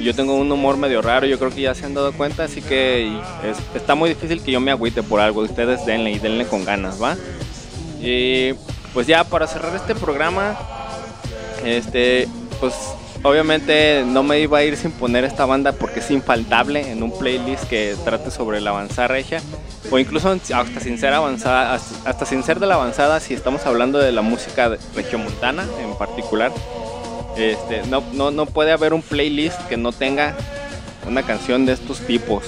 yo 0.00 0.14
tengo 0.14 0.34
un 0.34 0.50
humor 0.50 0.76
medio 0.76 1.02
raro, 1.02 1.26
yo 1.26 1.38
creo 1.38 1.50
que 1.50 1.62
ya 1.62 1.74
se 1.74 1.84
han 1.86 1.94
dado 1.94 2.12
cuenta, 2.12 2.44
así 2.44 2.62
que 2.62 3.08
es- 3.44 3.58
está 3.74 3.94
muy 3.94 4.08
difícil 4.10 4.42
que 4.42 4.52
yo 4.52 4.60
me 4.60 4.70
agüite 4.70 5.02
por 5.02 5.20
algo. 5.20 5.40
Ustedes 5.42 5.84
denle 5.86 6.12
y 6.12 6.18
denle 6.18 6.46
con 6.46 6.64
ganas, 6.64 7.02
¿va? 7.02 7.16
Y 8.00 8.52
pues 8.94 9.06
ya 9.06 9.24
para 9.24 9.46
cerrar 9.46 9.74
este 9.74 9.94
programa, 9.94 10.56
este, 11.64 12.28
pues 12.60 12.74
obviamente 13.22 14.04
no 14.06 14.22
me 14.22 14.38
iba 14.40 14.58
a 14.58 14.64
ir 14.64 14.76
sin 14.76 14.92
poner 14.92 15.24
esta 15.24 15.44
banda 15.44 15.72
porque 15.72 15.98
es 16.00 16.10
infaltable 16.10 16.90
en 16.92 17.02
un 17.02 17.16
playlist 17.18 17.64
que 17.64 17.96
trate 18.04 18.30
sobre 18.30 18.60
la 18.60 18.70
avanzada 18.70 19.08
regia 19.08 19.42
o 19.90 19.98
incluso 19.98 20.30
hasta 20.30 20.80
sin 20.80 20.98
ser 20.98 21.12
avanzada, 21.12 21.74
hasta, 22.04 22.24
sin 22.26 22.44
ser 22.44 22.60
de 22.60 22.66
la 22.66 22.74
avanzada 22.74 23.18
si 23.20 23.34
estamos 23.34 23.66
hablando 23.66 23.98
de 23.98 24.12
la 24.12 24.22
música 24.22 24.70
regiomontana 24.94 25.66
en 25.82 25.94
particular. 25.96 26.52
Este, 27.38 27.86
no, 27.86 28.02
no, 28.12 28.32
no 28.32 28.46
puede 28.46 28.72
haber 28.72 28.92
un 28.92 29.02
playlist 29.02 29.60
que 29.68 29.76
no 29.76 29.92
tenga 29.92 30.36
una 31.06 31.22
canción 31.22 31.66
de 31.66 31.72
estos 31.72 32.00
tipos. 32.00 32.42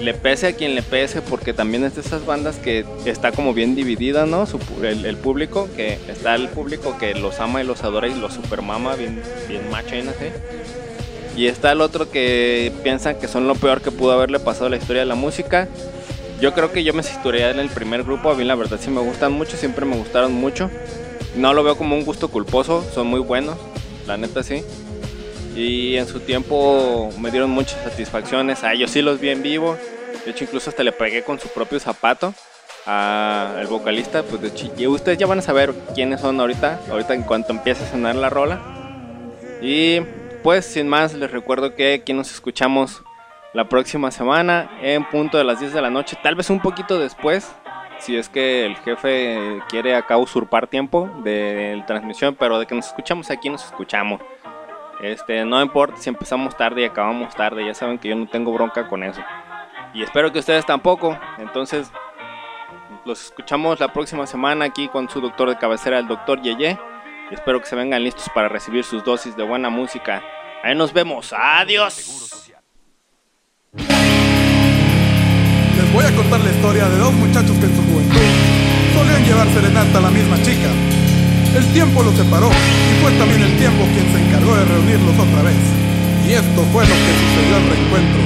Le 0.00 0.12
pese 0.12 0.48
a 0.48 0.52
quien 0.52 0.74
le 0.74 0.82
pese, 0.82 1.22
porque 1.22 1.54
también 1.54 1.84
es 1.84 1.94
de 1.94 2.00
esas 2.00 2.26
bandas 2.26 2.56
que 2.56 2.84
está 3.04 3.30
como 3.30 3.54
bien 3.54 3.76
dividida, 3.76 4.26
¿no? 4.26 4.46
El, 4.82 5.06
el 5.06 5.16
público, 5.16 5.68
que 5.76 5.98
está 6.08 6.34
el 6.34 6.48
público 6.48 6.98
que 6.98 7.14
los 7.14 7.38
ama 7.38 7.62
y 7.62 7.66
los 7.66 7.84
adora 7.84 8.08
y 8.08 8.14
los 8.14 8.34
supermama, 8.34 8.96
bien, 8.96 9.22
bien 9.48 9.70
macho. 9.70 9.94
Y 11.36 11.46
está 11.46 11.72
el 11.72 11.80
otro 11.80 12.10
que 12.10 12.72
piensan 12.82 13.16
que 13.18 13.28
son 13.28 13.46
lo 13.46 13.54
peor 13.54 13.80
que 13.80 13.92
pudo 13.92 14.12
haberle 14.12 14.40
pasado 14.40 14.66
a 14.66 14.70
la 14.70 14.76
historia 14.76 15.02
de 15.02 15.06
la 15.06 15.14
música. 15.14 15.68
Yo 16.40 16.52
creo 16.52 16.72
que 16.72 16.82
yo 16.82 16.92
me 16.92 17.04
situaría 17.04 17.50
en 17.50 17.60
el 17.60 17.70
primer 17.70 18.02
grupo, 18.02 18.30
a 18.30 18.34
mí 18.34 18.44
la 18.44 18.56
verdad 18.56 18.78
sí 18.82 18.90
me 18.90 19.00
gustan 19.00 19.32
mucho, 19.32 19.56
siempre 19.56 19.86
me 19.86 19.96
gustaron 19.96 20.32
mucho. 20.32 20.68
No 21.36 21.54
lo 21.54 21.62
veo 21.62 21.76
como 21.76 21.96
un 21.96 22.04
gusto 22.04 22.28
culposo, 22.28 22.84
son 22.92 23.06
muy 23.06 23.20
buenos, 23.20 23.56
la 24.06 24.16
neta 24.16 24.42
sí. 24.42 24.64
Y 25.56 25.96
en 25.96 26.06
su 26.06 26.20
tiempo 26.20 27.10
me 27.18 27.30
dieron 27.30 27.50
muchas 27.50 27.82
satisfacciones, 27.82 28.64
a 28.64 28.72
ellos 28.72 28.90
sí 28.90 29.02
los 29.02 29.20
vi 29.20 29.30
en 29.30 29.42
vivo. 29.42 29.76
De 30.24 30.30
hecho 30.30 30.44
incluso 30.44 30.70
hasta 30.70 30.82
le 30.82 30.92
pegué 30.92 31.22
con 31.22 31.38
su 31.38 31.48
propio 31.48 31.78
zapato 31.78 32.34
al 32.86 33.66
vocalista. 33.66 34.22
Pues 34.22 34.42
de 34.42 34.48
hecho, 34.48 34.72
y 34.76 34.86
ustedes 34.86 35.18
ya 35.18 35.26
van 35.26 35.38
a 35.38 35.42
saber 35.42 35.74
quiénes 35.94 36.20
son 36.20 36.40
ahorita, 36.40 36.80
ahorita 36.90 37.14
en 37.14 37.22
cuanto 37.22 37.52
empiece 37.52 37.84
a 37.84 37.90
sonar 37.90 38.16
la 38.16 38.30
rola. 38.30 38.60
Y 39.62 40.00
pues 40.42 40.66
sin 40.66 40.88
más 40.88 41.14
les 41.14 41.30
recuerdo 41.30 41.74
que 41.74 41.94
aquí 41.94 42.12
nos 42.12 42.30
escuchamos 42.30 43.02
la 43.54 43.68
próxima 43.68 44.10
semana 44.10 44.68
en 44.82 45.08
punto 45.08 45.38
de 45.38 45.44
las 45.44 45.60
10 45.60 45.72
de 45.72 45.80
la 45.80 45.88
noche, 45.88 46.18
tal 46.22 46.34
vez 46.34 46.50
un 46.50 46.60
poquito 46.60 46.98
después, 46.98 47.48
si 48.04 48.16
es 48.18 48.28
que 48.28 48.66
el 48.66 48.76
jefe 48.76 49.62
quiere 49.68 49.96
acá 49.96 50.18
usurpar 50.18 50.66
tiempo 50.66 51.08
de 51.22 51.82
transmisión, 51.86 52.36
pero 52.38 52.58
de 52.58 52.66
que 52.66 52.74
nos 52.74 52.88
escuchamos 52.88 53.30
aquí 53.30 53.48
nos 53.48 53.64
escuchamos. 53.64 54.20
Este, 55.00 55.44
no 55.44 55.60
importa 55.62 55.96
si 55.96 56.10
empezamos 56.10 56.56
tarde 56.56 56.82
y 56.82 56.84
acabamos 56.84 57.34
tarde, 57.34 57.64
ya 57.64 57.74
saben 57.74 57.98
que 57.98 58.08
yo 58.08 58.16
no 58.16 58.26
tengo 58.28 58.52
bronca 58.52 58.88
con 58.88 59.02
eso. 59.02 59.22
Y 59.94 60.02
espero 60.02 60.30
que 60.32 60.40
ustedes 60.40 60.66
tampoco. 60.66 61.18
Entonces, 61.38 61.90
los 63.06 63.24
escuchamos 63.24 63.80
la 63.80 63.92
próxima 63.92 64.26
semana 64.26 64.66
aquí 64.66 64.88
con 64.88 65.08
su 65.08 65.20
doctor 65.20 65.48
de 65.48 65.56
cabecera, 65.56 65.98
el 65.98 66.08
doctor 66.08 66.42
Yeye. 66.42 66.78
Y 67.30 67.34
espero 67.34 67.60
que 67.60 67.66
se 67.66 67.76
vengan 67.76 68.04
listos 68.04 68.28
para 68.34 68.48
recibir 68.48 68.84
sus 68.84 69.02
dosis 69.02 69.34
de 69.36 69.44
buena 69.44 69.70
música. 69.70 70.22
Ahí 70.62 70.74
nos 70.74 70.92
vemos. 70.92 71.32
Adiós. 71.32 72.50
Les 75.76 75.92
voy 75.92 76.04
a 76.04 76.14
contar 76.14 76.40
la 76.40 76.50
historia 76.50 76.88
de 76.88 76.98
dos 76.98 77.12
muchachos 77.12 77.56
que 77.58 77.66
llevar 79.24 79.48
serenata 79.52 79.98
a 79.98 80.00
la 80.02 80.10
misma 80.10 80.36
chica. 80.42 80.68
El 81.56 81.64
tiempo 81.72 82.02
los 82.02 82.14
separó 82.16 82.50
y 82.50 83.00
fue 83.02 83.12
también 83.12 83.42
el 83.42 83.56
tiempo 83.56 83.84
quien 83.94 84.12
se 84.12 84.18
encargó 84.20 84.56
de 84.56 84.64
reunirlos 84.64 85.16
otra 85.18 85.42
vez. 85.42 85.54
Y 86.26 86.32
esto 86.32 86.64
fue 86.72 86.84
lo 86.84 86.94
que 86.94 87.12
sucedió 87.20 87.56
al 87.56 87.66
reencuentro. 87.68 88.20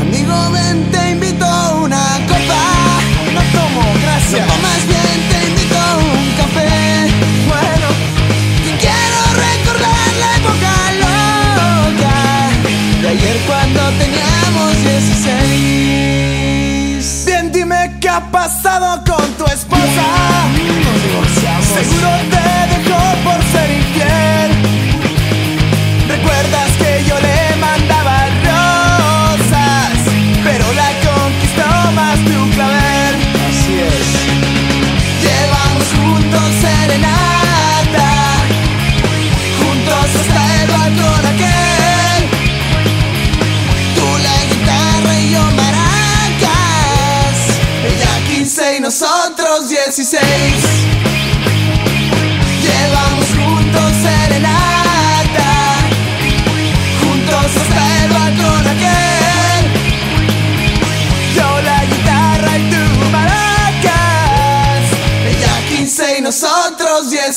Amigo, 0.00 0.50
ven, 0.52 0.90
te 0.90 1.10
invito 1.10 1.44
a 1.44 1.74
una 1.76 2.18
copa. 2.26 3.00
No 3.34 3.40
tomo, 3.52 3.82
gracias. 4.02 4.46
No, 4.46 4.56
más 4.60 4.86
bien 4.86 5.28
te 5.30 5.46
invito 5.48 5.76
a 5.76 5.96
un 5.96 6.32
café. 6.36 6.68
Bueno, 7.48 7.88
y 8.66 8.70
quiero 8.82 9.20
recordar 9.46 10.08
la 10.22 10.30
época 10.36 10.72
loca 11.04 12.16
de 13.02 13.08
ayer 13.08 13.36
cuando 13.46 13.80
teníamos 13.98 14.70
16. 14.82 17.24
Bien, 17.26 17.44
dime 17.52 17.80
qué 18.00 18.08
ha 18.08 18.20
pasado 18.30 19.02
con 19.04 19.15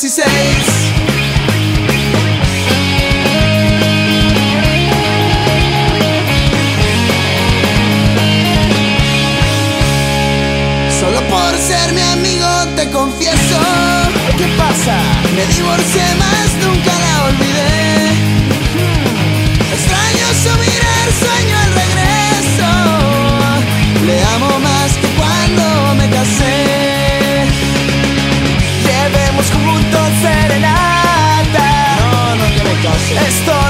16. 0.00 0.24
Solo 10.98 11.20
por 11.28 11.54
ser 11.58 11.92
mi 11.92 12.00
amigo 12.00 12.46
te 12.76 12.88
confieso. 12.88 13.60
¿Qué 14.38 14.46
pasa? 14.56 14.96
Me 15.36 15.44
divorcié 15.54 16.14
más, 16.18 16.54
nunca 16.64 16.92
la 16.98 17.24
olvidé. 17.24 18.08
Extraño 19.74 20.26
su 20.42 20.58
mirar, 20.60 21.08
sueño 21.20 21.58
al 21.58 21.72
regreso. 21.74 22.19
Estoy 33.18 33.69